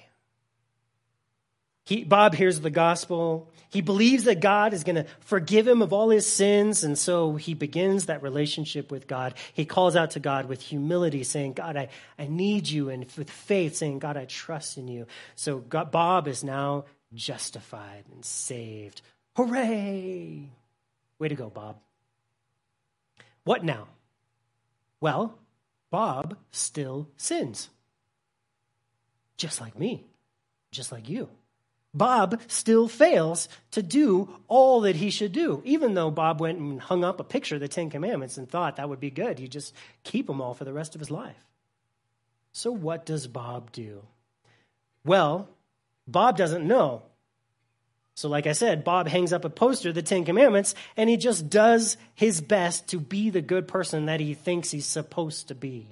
He, 1.86 2.04
Bob 2.04 2.36
hears 2.36 2.60
the 2.60 2.69
gospel. 2.69 3.49
He 3.71 3.82
believes 3.82 4.25
that 4.25 4.41
God 4.41 4.75
is 4.75 4.84
going 4.84 4.97
to 4.97 5.08
forgive 5.21 5.67
him 5.67 5.82
of 5.82 5.91
all 5.91 6.12
his 6.12 6.27
sins. 6.27 6.84
And 6.84 6.95
so 6.95 7.34
he 7.34 7.56
begins 7.56 8.06
that 8.06 8.21
relationship 8.21 8.91
with 8.91 9.08
God. 9.08 9.34
He 9.54 9.65
calls 9.65 9.95
out 9.95 10.12
to 10.12 10.19
God 10.19 10.45
with 10.45 10.62
humility, 10.62 11.23
saying, 11.23 11.54
God, 11.54 11.75
I, 11.75 11.89
I 12.19 12.27
need 12.27 12.69
you. 12.69 12.89
And 12.89 13.08
with 13.17 13.32
faith, 13.32 13.75
saying, 13.75 13.97
God, 13.97 14.17
I 14.17 14.25
trust 14.25 14.77
in 14.77 14.88
you. 14.88 15.08
So 15.34 15.58
God, 15.58 15.89
Bob 15.89 16.27
is 16.27 16.43
now 16.43 16.86
justified 17.15 18.04
and 18.13 18.23
saved. 18.23 19.01
Hooray! 19.36 20.51
Way 21.17 21.27
to 21.27 21.36
go, 21.36 21.49
Bob. 21.49 21.77
What 23.43 23.63
now? 23.63 23.88
Well, 24.99 25.38
Bob 25.89 26.38
still 26.51 27.10
sins. 27.17 27.69
Just 29.38 29.60
like 29.60 29.77
me, 29.77 30.06
just 30.71 30.91
like 30.91 31.10
you. 31.10 31.30
Bob 31.93 32.39
still 32.47 32.88
fails 32.88 33.49
to 33.71 33.82
do 33.82 34.30
all 34.47 34.82
that 34.82 34.95
he 34.95 35.10
should 35.10 35.34
do, 35.34 35.62
even 35.65 35.93
though 35.93 36.10
Bob 36.10 36.39
went 36.39 36.60
and 36.60 36.80
hung 36.80 37.04
up 37.04 37.19
a 37.19 37.23
picture 37.23 37.56
of 37.56 37.62
the 37.62 37.67
Ten 37.67 37.89
Commandments 37.89 38.38
and 38.38 38.47
thought 38.47 38.77
that 38.77 38.88
would 38.88 39.01
be 39.01 39.10
good. 39.10 39.39
He'd 39.39 39.51
just 39.51 39.73
keep 40.04 40.27
them 40.27 40.39
all 40.39 40.54
for 40.54 40.63
the 40.63 40.71
rest 40.71 40.95
of 40.95 40.99
his 40.99 41.12
life. 41.12 41.36
So, 42.54 42.71
what 42.71 43.06
does 43.06 43.27
Bob 43.27 43.71
do? 43.71 44.04
Well, 45.04 45.49
Bob 46.08 46.38
doesn't 46.38 46.67
know. 46.67 47.04
So, 48.21 48.29
like 48.29 48.45
I 48.45 48.51
said, 48.51 48.84
Bob 48.84 49.07
hangs 49.07 49.34
up 49.34 49.45
a 49.45 49.49
poster 49.49 49.91
the 49.91 50.03
Ten 50.03 50.26
Commandments 50.26 50.76
and 50.95 51.09
he 51.09 51.17
just 51.17 51.49
does 51.49 51.97
his 52.13 52.39
best 52.39 52.89
to 52.89 52.99
be 52.99 53.32
the 53.32 53.41
good 53.41 53.67
person 53.67 54.05
that 54.05 54.19
he 54.19 54.36
thinks 54.36 54.69
he's 54.69 54.86
supposed 54.86 55.47
to 55.47 55.55
be. 55.55 55.88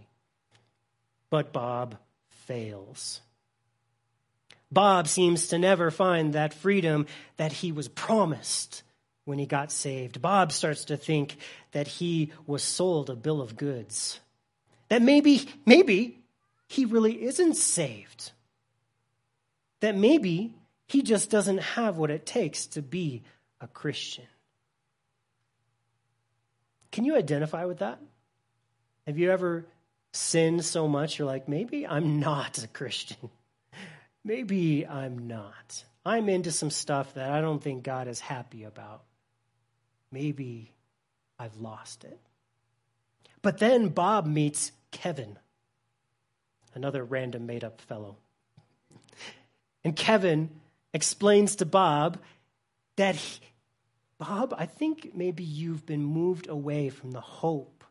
But 1.32 1.52
Bob 1.52 1.98
fails. 2.46 3.22
Bob 4.72 5.08
seems 5.08 5.48
to 5.48 5.58
never 5.58 5.90
find 5.90 6.34
that 6.34 6.54
freedom 6.54 7.08
that 7.38 7.52
he 7.52 7.72
was 7.72 7.88
promised 7.88 8.84
when 9.26 9.40
he 9.40 9.48
got 9.48 9.72
saved. 9.72 10.22
Bob 10.22 10.52
starts 10.52 10.86
to 10.86 10.98
think 10.98 11.36
that 11.72 11.88
he 11.88 12.32
was 12.46 12.62
sold 12.62 13.10
a 13.10 13.16
bill 13.16 13.42
of 13.42 13.58
goods. 13.58 14.20
That 14.90 15.02
maybe, 15.02 15.50
maybe 15.66 16.20
he 16.68 16.86
really 16.86 17.24
isn't 17.24 17.56
saved. 17.56 18.34
That 19.80 19.98
maybe 19.98 20.54
he 20.90 21.04
just 21.04 21.30
doesn't 21.30 21.60
have 21.60 21.98
what 21.98 22.10
it 22.10 22.26
takes 22.26 22.66
to 22.66 22.82
be 22.82 23.22
a 23.62 23.68
Christian. 23.68 24.26
Can 26.92 27.06
you 27.06 27.16
identify 27.16 27.66
with 27.66 27.78
that? 27.78 28.00
Have 29.06 29.20
you 29.20 29.30
ever 29.30 29.68
sinned 30.14 30.66
so 30.66 30.88
much 30.88 31.20
you're 31.20 31.28
like, 31.28 31.48
maybe 31.48 31.86
I'm 31.86 32.20
not 32.20 32.64
a 32.64 32.68
Christian? 32.68 33.30
maybe 34.24 34.88
I'm 34.88 35.28
not. 35.28 35.84
I'm 36.04 36.28
into 36.28 36.52
some 36.52 36.72
stuff 36.72 37.14
that 37.14 37.30
I 37.30 37.40
don't 37.40 37.62
think 37.62 37.84
God 37.84 38.08
is 38.08 38.20
happy 38.20 38.64
about. 38.64 39.04
Maybe 40.12 40.72
I've 41.38 41.58
lost 41.58 42.04
it. 42.04 42.20
But 43.44 43.60
then 43.60 43.90
Bob 43.90 44.26
meets 44.26 44.72
Kevin, 44.90 45.38
another 46.74 47.04
random 47.04 47.46
made 47.46 47.64
up 47.64 47.80
fellow. 47.82 48.18
And 49.84 49.96
Kevin 49.96 50.50
explains 50.94 51.58
to 51.58 51.66
Bob 51.66 52.18
that, 52.96 53.16
he, 53.16 53.40
Bob, 54.18 54.54
I 54.58 54.66
think 54.66 55.12
maybe 55.16 55.44
you've 55.44 55.86
been 55.86 56.04
moved 56.04 56.48
away 56.48 56.90
from 56.90 57.12
the 57.12 57.22
hope 57.22 57.84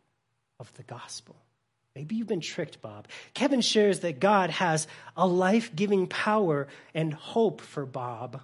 of 0.59 0.73
the 0.75 0.83
gospel. 0.83 1.37
Maybe 1.95 2.17
you've 2.17 2.29
been 2.29 2.41
tricked, 2.41 2.81
Bob. 2.81 3.09
Kevin 3.35 3.61
shares 3.61 4.01
that 4.01 4.21
God 4.21 4.51
has 4.51 4.87
a 5.17 5.27
life 5.27 5.75
giving 5.75 6.07
power 6.07 6.69
and 6.95 7.13
hope 7.13 7.61
for 7.61 7.85
Bob. 7.85 8.43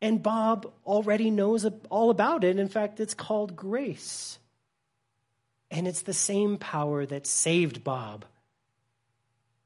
And 0.00 0.22
Bob 0.22 0.72
already 0.84 1.30
knows 1.30 1.66
all 1.90 2.10
about 2.10 2.44
it. 2.44 2.58
In 2.58 2.68
fact, 2.68 3.00
it's 3.00 3.14
called 3.14 3.56
grace. 3.56 4.38
And 5.70 5.88
it's 5.88 6.02
the 6.02 6.12
same 6.12 6.58
power 6.58 7.06
that 7.06 7.26
saved 7.26 7.82
Bob. 7.82 8.24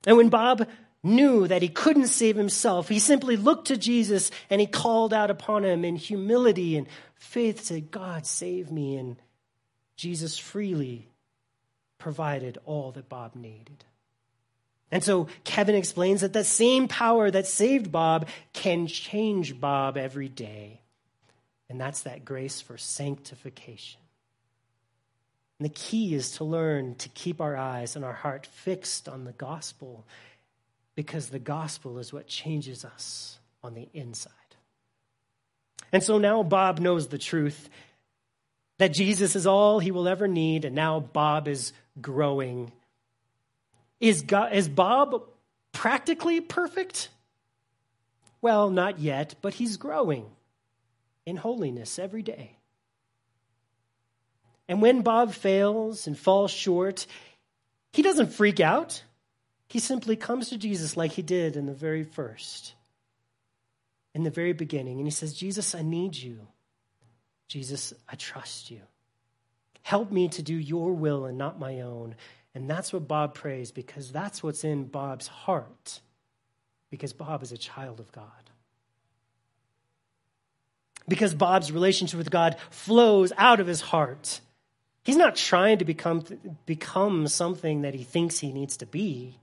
And 0.07 0.16
when 0.16 0.28
Bob 0.28 0.68
knew 1.07 1.46
that 1.46 1.62
he 1.62 1.68
couldn't 1.68 2.09
save 2.09 2.36
himself, 2.36 2.88
he 2.88 2.98
simply 2.98 3.36
looked 3.36 3.68
to 3.68 3.76
Jesus 3.76 4.30
and 4.50 4.61
he 4.61 4.66
called 4.66 5.14
out 5.14 5.30
upon 5.30 5.64
him 5.64 5.84
in 5.84 5.96
humility 5.96 6.76
and 6.76 6.86
faith, 7.14 7.64
said, 7.64 7.90
God, 7.90 8.26
save 8.26 8.70
me. 8.70 8.96
And 8.96 9.16
Jesus 9.96 10.36
freely 10.36 11.09
provided 11.98 12.59
all 12.66 12.92
that 12.92 13.09
Bob 13.09 13.34
needed. 13.34 13.84
And 14.90 15.02
so 15.02 15.28
Kevin 15.44 15.74
explains 15.74 16.20
that 16.20 16.32
that 16.34 16.46
same 16.46 16.88
power 16.88 17.30
that 17.30 17.46
saved 17.46 17.90
Bob 17.90 18.28
can 18.52 18.86
change 18.86 19.59
Bob 19.61 19.96
every 19.96 20.28
day. 20.28 20.80
And 21.68 21.80
that's 21.80 22.02
that 22.02 22.24
grace 22.24 22.61
for 22.61 22.78
sanctification. 22.78 24.00
And 25.59 25.64
the 25.64 25.74
key 25.74 26.14
is 26.14 26.32
to 26.32 26.44
learn 26.44 26.94
to 26.96 27.09
keep 27.09 27.40
our 27.40 27.57
eyes 27.57 27.96
and 27.96 28.04
our 28.04 28.12
heart 28.12 28.46
fixed 28.46 29.09
on 29.09 29.24
the 29.24 29.32
gospel 29.32 30.04
because 30.97 31.28
the 31.28 31.38
gospel 31.38 31.99
is 31.99 32.12
what 32.12 32.26
changes 32.26 32.84
us 32.84 33.38
on 33.62 33.74
the 33.74 33.88
inside. 33.94 34.32
And 35.92 36.03
so 36.03 36.18
now 36.18 36.42
Bob 36.42 36.80
knows 36.80 37.09
the 37.09 37.18
truth 37.18 37.68
that 38.78 38.92
Jesus 38.92 39.36
is 39.36 39.47
all 39.47 39.78
he 39.78 39.90
will 39.90 40.09
ever 40.09 40.26
need, 40.26 40.64
and 40.64 40.74
now 40.74 41.01
Bob 41.01 41.49
is 41.49 41.72
growing. 42.01 42.72
Is, 44.01 44.22
God, 44.22 44.53
is 44.53 44.68
Bob 44.68 45.22
practically 45.72 46.40
perfect? 46.40 47.09
Well, 48.42 48.70
not 48.70 48.99
yet, 48.99 49.36
but 49.40 49.55
he's 49.55 49.76
growing 49.76 50.26
in 51.24 51.36
holiness 51.36 51.99
every 51.99 52.22
day. 52.22 52.53
And 54.68 54.82
when 54.82 55.03
Bob 55.03 55.32
fails 55.32 56.07
and 56.07 56.18
falls 56.18 56.51
short, 56.51 57.07
he 57.92 58.03
doesn't 58.03 58.32
freak 58.32 58.61
out. 58.61 59.03
He 59.68 59.78
simply 59.78 60.16
comes 60.16 60.50
to 60.50 60.58
Jesus 60.58 60.96
like 60.96 61.12
he 61.12 61.22
did 61.22 61.56
in 61.56 61.66
the 61.66 61.74
very 61.74 62.04
first, 62.04 62.74
in 64.14 64.22
the 64.22 64.30
very 64.30 64.52
beginning. 64.52 64.98
And 64.98 65.06
he 65.06 65.10
says, 65.10 65.34
Jesus, 65.34 65.74
I 65.74 65.82
need 65.82 66.16
you. 66.16 66.46
Jesus, 67.48 67.92
I 68.08 68.14
trust 68.16 68.70
you. 68.70 68.80
Help 69.82 70.10
me 70.10 70.28
to 70.28 70.42
do 70.42 70.54
your 70.54 70.92
will 70.92 71.26
and 71.26 71.38
not 71.38 71.60
my 71.60 71.80
own. 71.80 72.16
And 72.54 72.68
that's 72.68 72.92
what 72.92 73.06
Bob 73.06 73.34
prays 73.34 73.70
because 73.70 74.10
that's 74.10 74.42
what's 74.42 74.64
in 74.64 74.84
Bob's 74.84 75.26
heart, 75.26 76.00
because 76.90 77.12
Bob 77.12 77.42
is 77.42 77.52
a 77.52 77.58
child 77.58 78.00
of 78.00 78.10
God. 78.12 78.24
Because 81.06 81.34
Bob's 81.34 81.70
relationship 81.70 82.18
with 82.18 82.30
God 82.30 82.56
flows 82.70 83.32
out 83.36 83.60
of 83.60 83.66
his 83.68 83.80
heart. 83.80 84.40
He's 85.04 85.16
not 85.16 85.36
trying 85.36 85.78
to 85.78 85.84
become, 85.84 86.24
become 86.66 87.28
something 87.28 87.82
that 87.82 87.94
he 87.94 88.02
thinks 88.02 88.38
he 88.38 88.52
needs 88.52 88.78
to 88.78 88.86
be. 88.86 89.38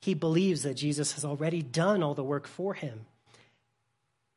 He 0.00 0.14
believes 0.14 0.62
that 0.62 0.74
Jesus 0.74 1.12
has 1.12 1.24
already 1.24 1.62
done 1.62 2.02
all 2.02 2.14
the 2.14 2.24
work 2.24 2.46
for 2.46 2.74
him 2.74 3.06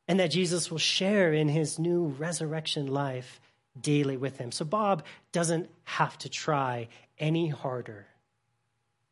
and 0.06 0.20
that 0.20 0.30
Jesus 0.30 0.70
will 0.70 0.78
share 0.78 1.32
in 1.32 1.48
his 1.48 1.78
new 1.78 2.06
resurrection 2.18 2.86
life 2.86 3.40
daily 3.80 4.16
with 4.16 4.38
him. 4.38 4.52
So 4.52 4.64
Bob 4.64 5.04
doesn't 5.32 5.70
have 5.84 6.16
to 6.18 6.28
try 6.28 6.88
any 7.18 7.48
harder 7.48 8.06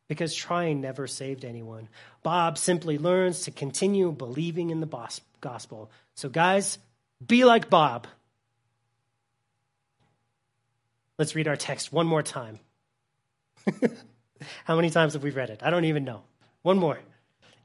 because 0.07 0.35
trying 0.35 0.81
never 0.81 1.07
saved 1.07 1.43
anyone. 1.43 1.87
Bob 2.21 2.57
simply 2.57 2.97
learns 2.97 3.41
to 3.41 3.51
continue 3.51 4.11
believing 4.11 4.69
in 4.69 4.79
the 4.79 5.09
gospel. 5.41 5.89
So, 6.13 6.29
guys, 6.29 6.77
be 7.25 7.45
like 7.45 7.69
Bob. 7.69 8.07
Let's 11.17 11.35
read 11.35 11.47
our 11.47 11.55
text 11.55 11.91
one 11.93 12.05
more 12.05 12.23
time. 12.23 12.59
How 14.65 14.75
many 14.75 14.89
times 14.89 15.13
have 15.13 15.23
we 15.23 15.31
read 15.31 15.49
it? 15.49 15.61
I 15.63 15.69
don't 15.69 15.85
even 15.85 16.03
know. 16.03 16.23
One 16.63 16.79
more. 16.79 16.99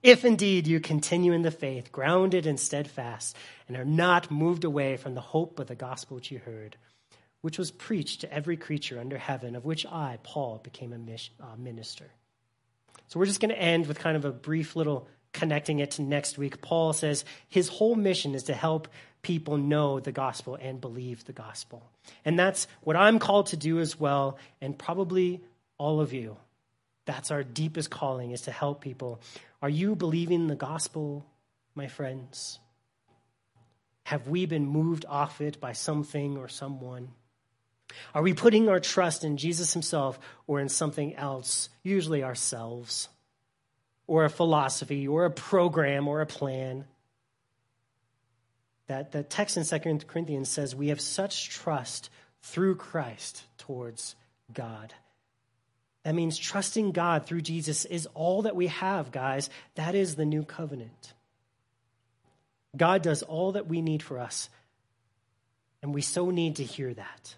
If 0.03 0.25
indeed 0.25 0.67
you 0.67 0.81
continue 0.81 1.33
in 1.33 1.43
the 1.43 1.51
faith, 1.51 1.91
grounded 1.91 2.47
and 2.47 2.59
steadfast, 2.59 3.37
and 3.67 3.77
are 3.77 3.85
not 3.85 4.31
moved 4.31 4.65
away 4.65 4.97
from 4.97 5.15
the 5.15 5.21
hope 5.21 5.59
of 5.59 5.67
the 5.67 5.75
gospel 5.75 6.17
which 6.17 6.31
you 6.31 6.39
heard, 6.39 6.77
which 7.41 7.59
was 7.59 7.71
preached 7.71 8.21
to 8.21 8.33
every 8.33 8.57
creature 8.57 9.01
under 9.01 9.19
heaven, 9.19 9.57
of 9.57 9.65
which 9.65 9.87
I, 9.87 10.19
Paul, 10.23 10.61
became 10.63 10.93
a 10.93 10.97
uh, 11.43 11.57
minister. 11.57 12.07
So 13.09 13.19
we're 13.19 13.27
just 13.27 13.41
going 13.41 13.51
to 13.51 13.61
end 13.61 13.87
with 13.87 13.99
kind 13.99 14.17
of 14.17 14.25
a 14.25 14.33
brief 14.33 14.77
little 14.77 15.09
connecting 15.33 15.79
it 15.79 15.93
to 15.93 16.03
next 16.03 16.37
week. 16.37 16.61
Paul 16.61 16.93
says 16.93 17.25
his 17.49 17.69
whole 17.69 17.95
mission 17.95 18.35
is 18.35 18.45
to 18.45 18.55
help 18.55 18.89
people 19.23 19.57
know 19.57 20.01
the 20.01 20.13
gospel 20.13 20.57
and 20.61 20.81
believe 20.81 21.25
the 21.25 21.33
gospel. 21.33 21.89
And 22.25 22.39
that's 22.39 22.67
what 22.83 22.97
I'm 22.97 23.19
called 23.19 23.47
to 23.49 23.57
do 23.57 23.79
as 23.79 23.99
well, 23.99 24.39
and 24.61 24.79
probably 24.79 25.41
all 25.77 26.01
of 26.01 26.13
you. 26.13 26.37
That's 27.09 27.31
our 27.31 27.43
deepest 27.43 27.89
calling 27.89 28.33
is 28.33 28.43
to 28.43 28.51
help 28.51 28.83
people. 28.83 29.23
Are 29.63 29.71
you 29.71 29.97
believing 29.97 30.47
the 30.47 30.55
gospel, 30.55 31.25
my 31.75 31.87
friends? 31.87 32.59
Have 34.03 34.29
we 34.29 34.45
been 34.45 34.67
moved 34.67 35.07
off 35.09 35.41
it 35.41 35.59
by 35.59 35.73
something 35.73 36.37
or 36.37 36.49
someone? 36.49 37.09
Are 38.15 38.21
we 38.21 38.35
putting 38.35 38.69
our 38.69 38.79
trust 38.79 39.25
in 39.25 39.39
Jesus 39.39 39.73
himself 39.73 40.21
or 40.47 40.61
in 40.61 40.69
something 40.69 41.17
else, 41.17 41.71
usually 41.83 42.23
ourselves, 42.23 43.09
or 44.07 44.27
a 44.27 44.31
philosophy, 44.31 45.09
or 45.09 45.25
a 45.25 45.31
program, 45.31 46.09
or 46.09 46.21
a 46.21 46.27
plan? 46.27 46.85
That 48.87 49.13
the 49.13 49.23
text 49.23 49.57
in 49.57 49.65
2 49.65 50.07
Corinthians 50.07 50.51
says 50.51 50.77
we 50.77 50.89
have 50.89 51.01
such 51.01 51.49
trust 51.49 52.11
through 52.43 52.75
Christ 52.75 53.45
towards 53.57 54.15
God. 54.53 54.93
That 56.09 56.15
means 56.15 56.39
trusting 56.39 56.93
God 56.93 57.27
through 57.27 57.43
Jesus 57.43 57.85
is 57.85 58.09
all 58.15 58.41
that 58.43 58.57
we 58.57 58.69
have, 58.69 59.13
guys. 59.13 59.51
That 59.75 59.95
is 59.95 60.17
the 60.17 60.25
new 60.25 60.43
covenant. 60.43 61.13
God 62.75 63.03
does 63.03 63.23
all 63.23 63.53
that 63.53 63.67
we 63.67 63.83
need 63.83 64.03
for 64.03 64.19
us, 64.19 64.49
and 65.83 65.93
we 65.93 66.01
so 66.01 66.31
need 66.31 66.57
to 66.57 66.65
hear 66.65 66.95
that, 66.95 67.35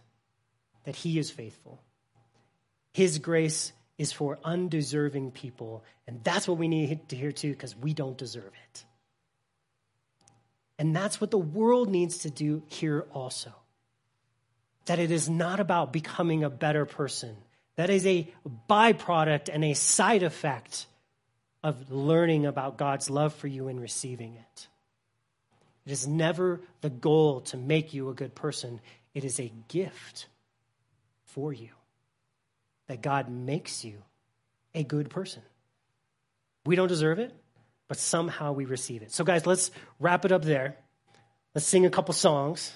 that 0.85 0.95
He 0.95 1.19
is 1.19 1.33
faithful. 1.33 1.83
His 2.93 3.19
grace 3.19 3.73
is 3.99 4.13
for 4.13 4.39
undeserving 4.45 5.33
people, 5.33 5.83
and 6.07 6.23
that's 6.23 6.47
what 6.47 6.59
we 6.59 6.69
need 6.69 7.09
to 7.09 7.17
hear 7.17 7.33
too, 7.33 7.51
because 7.51 7.75
we 7.75 7.93
don't 7.93 8.17
deserve 8.17 8.53
it. 8.71 8.85
And 10.79 10.95
that's 10.95 11.21
what 11.21 11.33
the 11.33 11.39
world 11.39 11.89
needs 11.89 12.19
to 12.19 12.31
do 12.31 12.63
here 12.69 13.05
also. 13.13 13.51
That 14.85 15.01
it 15.01 15.11
is 15.11 15.29
not 15.29 15.59
about 15.59 15.93
becoming 15.93 16.45
a 16.45 16.51
better 16.51 16.87
person 16.87 17.37
that 17.77 17.91
is 17.91 18.07
a 18.07 18.29
byproduct 18.69 19.49
and 19.53 19.65
a 19.65 19.75
side 19.75 20.23
effect 20.23 20.87
of 21.63 21.91
learning 21.91 22.47
about 22.47 22.79
God's 22.79 23.11
love 23.11 23.35
for 23.35 23.47
you 23.47 23.69
and 23.69 23.81
receiving 23.81 24.35
it. 24.35 24.69
It 25.87 25.93
is 25.93 26.07
never 26.07 26.61
the 26.81 26.91
goal 26.91 27.43
to 27.43 27.57
make 27.57 27.95
you 27.95 28.09
a 28.09 28.15
good 28.15 28.35
person, 28.35 28.81
it 29.15 29.25
is 29.25 29.41
a 29.41 29.53
gift 29.69 30.27
for 31.25 31.53
you 31.53 31.71
that 32.87 33.03
God 33.03 33.29
makes 33.29 33.85
you 33.85 34.03
a 34.75 34.83
good 34.83 35.11
person. 35.11 35.43
We 36.67 36.77
don't 36.77 36.89
deserve 36.89 37.19
it, 37.19 37.33
but 37.89 37.99
somehow 37.99 38.53
we 38.53 38.65
receive 38.65 39.03
it. 39.03 39.13
So, 39.13 39.25
guys, 39.25 39.47
let's 39.47 39.71
wrap 39.99 40.25
it 40.25 40.33
up 40.33 40.43
there. 40.43 40.77
Let's 41.55 41.67
sing 41.67 41.87
a 41.87 41.91
couple 41.91 42.15
songs. 42.15 42.73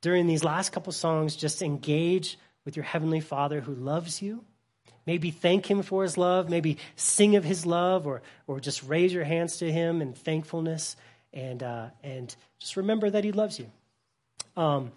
During 0.00 0.26
these 0.26 0.44
last 0.44 0.72
couple 0.72 0.92
songs, 0.92 1.36
just 1.36 1.62
engage 1.62 2.38
with 2.64 2.76
your 2.76 2.84
Heavenly 2.84 3.20
Father 3.20 3.60
who 3.60 3.74
loves 3.74 4.22
you. 4.22 4.44
Maybe 5.06 5.30
thank 5.30 5.70
Him 5.70 5.82
for 5.82 6.02
His 6.02 6.18
love. 6.18 6.48
Maybe 6.50 6.78
sing 6.96 7.36
of 7.36 7.44
His 7.44 7.64
love, 7.64 8.06
or, 8.06 8.22
or 8.46 8.60
just 8.60 8.82
raise 8.84 9.12
your 9.12 9.24
hands 9.24 9.58
to 9.58 9.72
Him 9.72 10.02
in 10.02 10.12
thankfulness 10.12 10.96
and, 11.32 11.62
uh, 11.62 11.86
and 12.02 12.34
just 12.58 12.76
remember 12.76 13.10
that 13.10 13.24
He 13.24 13.32
loves 13.32 13.58
you. 13.58 13.70
Um, 14.56 14.92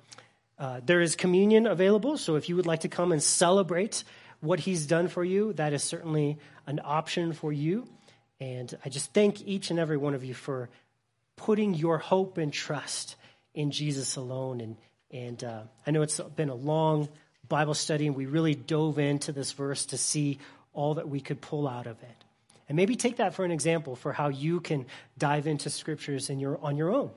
uh, 0.60 0.82
there 0.86 1.02
is 1.02 1.16
communion 1.16 1.68
available, 1.68 2.18
so 2.18 2.36
if 2.36 2.50
you 2.50 2.56
would 2.56 2.66
like 2.66 2.82
to 2.82 2.90
come 2.90 3.12
and 3.12 3.24
celebrate 3.24 4.04
what 4.42 4.60
He's 4.60 4.86
done 4.86 5.08
for 5.08 5.24
you, 5.24 5.54
that 5.54 5.74
is 5.74 5.84
certainly 5.84 6.38
an 6.68 6.82
option 6.84 7.34
for 7.34 7.52
you. 7.54 7.88
And 8.40 8.76
I 8.84 8.90
just 8.90 9.14
thank 9.14 9.42
each 9.48 9.72
and 9.72 9.80
every 9.80 9.98
one 9.98 10.14
of 10.14 10.24
you 10.24 10.34
for 10.34 10.70
putting 11.38 11.74
your 11.74 11.98
hope 11.98 12.38
and 12.38 12.52
trust 12.52 13.16
in 13.54 13.72
Jesus 13.72 14.16
alone 14.16 14.60
and 14.60 14.76
And 15.14 15.44
uh, 15.44 15.62
I 15.86 15.92
know 15.92 16.02
it's 16.02 16.20
been 16.36 16.50
a 16.50 16.56
long 16.56 17.08
Bible 17.54 17.76
study, 17.76 18.08
and 18.08 18.16
we 18.16 18.26
really 18.26 18.56
dove 18.56 18.98
into 18.98 19.32
this 19.32 19.52
verse 19.52 19.86
to 19.86 19.96
see 19.96 20.40
all 20.74 20.96
that 20.96 21.08
we 21.08 21.20
could 21.20 21.40
pull 21.40 21.68
out 21.68 21.86
of 21.86 22.02
it. 22.02 22.24
And 22.68 22.76
maybe 22.76 22.96
take 22.96 23.18
that 23.18 23.36
for 23.36 23.46
an 23.46 23.52
example 23.52 23.96
for 23.96 24.12
how 24.12 24.30
you 24.30 24.60
can 24.60 24.88
dive 25.20 25.46
into 25.46 25.70
scriptures 25.70 26.32
in 26.32 26.40
your, 26.40 26.58
on 26.64 26.78
your 26.78 26.90
own. 26.90 27.12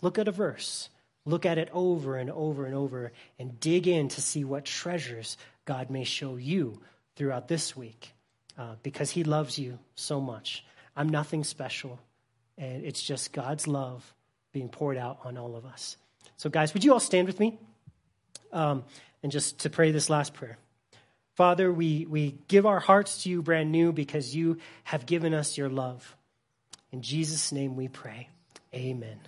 Look 0.00 0.18
at 0.18 0.26
a 0.26 0.32
verse, 0.32 0.88
look 1.24 1.46
at 1.46 1.56
it 1.56 1.68
over 1.72 2.16
and 2.16 2.32
over 2.32 2.66
and 2.66 2.74
over, 2.74 3.12
and 3.38 3.60
dig 3.60 3.86
in 3.86 4.08
to 4.08 4.20
see 4.20 4.42
what 4.42 4.64
treasures 4.64 5.38
God 5.66 5.88
may 5.88 6.02
show 6.02 6.34
you 6.34 6.80
throughout 7.14 7.46
this 7.46 7.76
week 7.76 8.14
uh, 8.58 8.74
because 8.82 9.12
He 9.12 9.22
loves 9.22 9.56
you 9.56 9.78
so 9.94 10.20
much. 10.20 10.64
I'm 10.96 11.08
nothing 11.08 11.44
special, 11.44 12.00
and 12.58 12.84
it's 12.84 13.00
just 13.00 13.32
God's 13.32 13.68
love 13.68 14.12
being 14.50 14.68
poured 14.68 14.96
out 14.96 15.20
on 15.22 15.38
all 15.38 15.54
of 15.54 15.64
us. 15.64 15.96
So, 16.38 16.50
guys, 16.50 16.74
would 16.74 16.82
you 16.82 16.92
all 16.92 16.98
stand 16.98 17.28
with 17.28 17.38
me? 17.38 17.60
Um, 18.52 18.82
and 19.22 19.32
just 19.32 19.60
to 19.60 19.70
pray 19.70 19.90
this 19.90 20.10
last 20.10 20.34
prayer. 20.34 20.58
Father, 21.34 21.72
we, 21.72 22.06
we 22.06 22.36
give 22.48 22.66
our 22.66 22.80
hearts 22.80 23.22
to 23.22 23.30
you 23.30 23.42
brand 23.42 23.72
new 23.72 23.92
because 23.92 24.36
you 24.36 24.58
have 24.84 25.06
given 25.06 25.32
us 25.32 25.56
your 25.56 25.70
love. 25.70 26.16
In 26.90 27.00
Jesus' 27.00 27.52
name 27.52 27.74
we 27.74 27.88
pray. 27.88 28.28
Amen. 28.74 29.18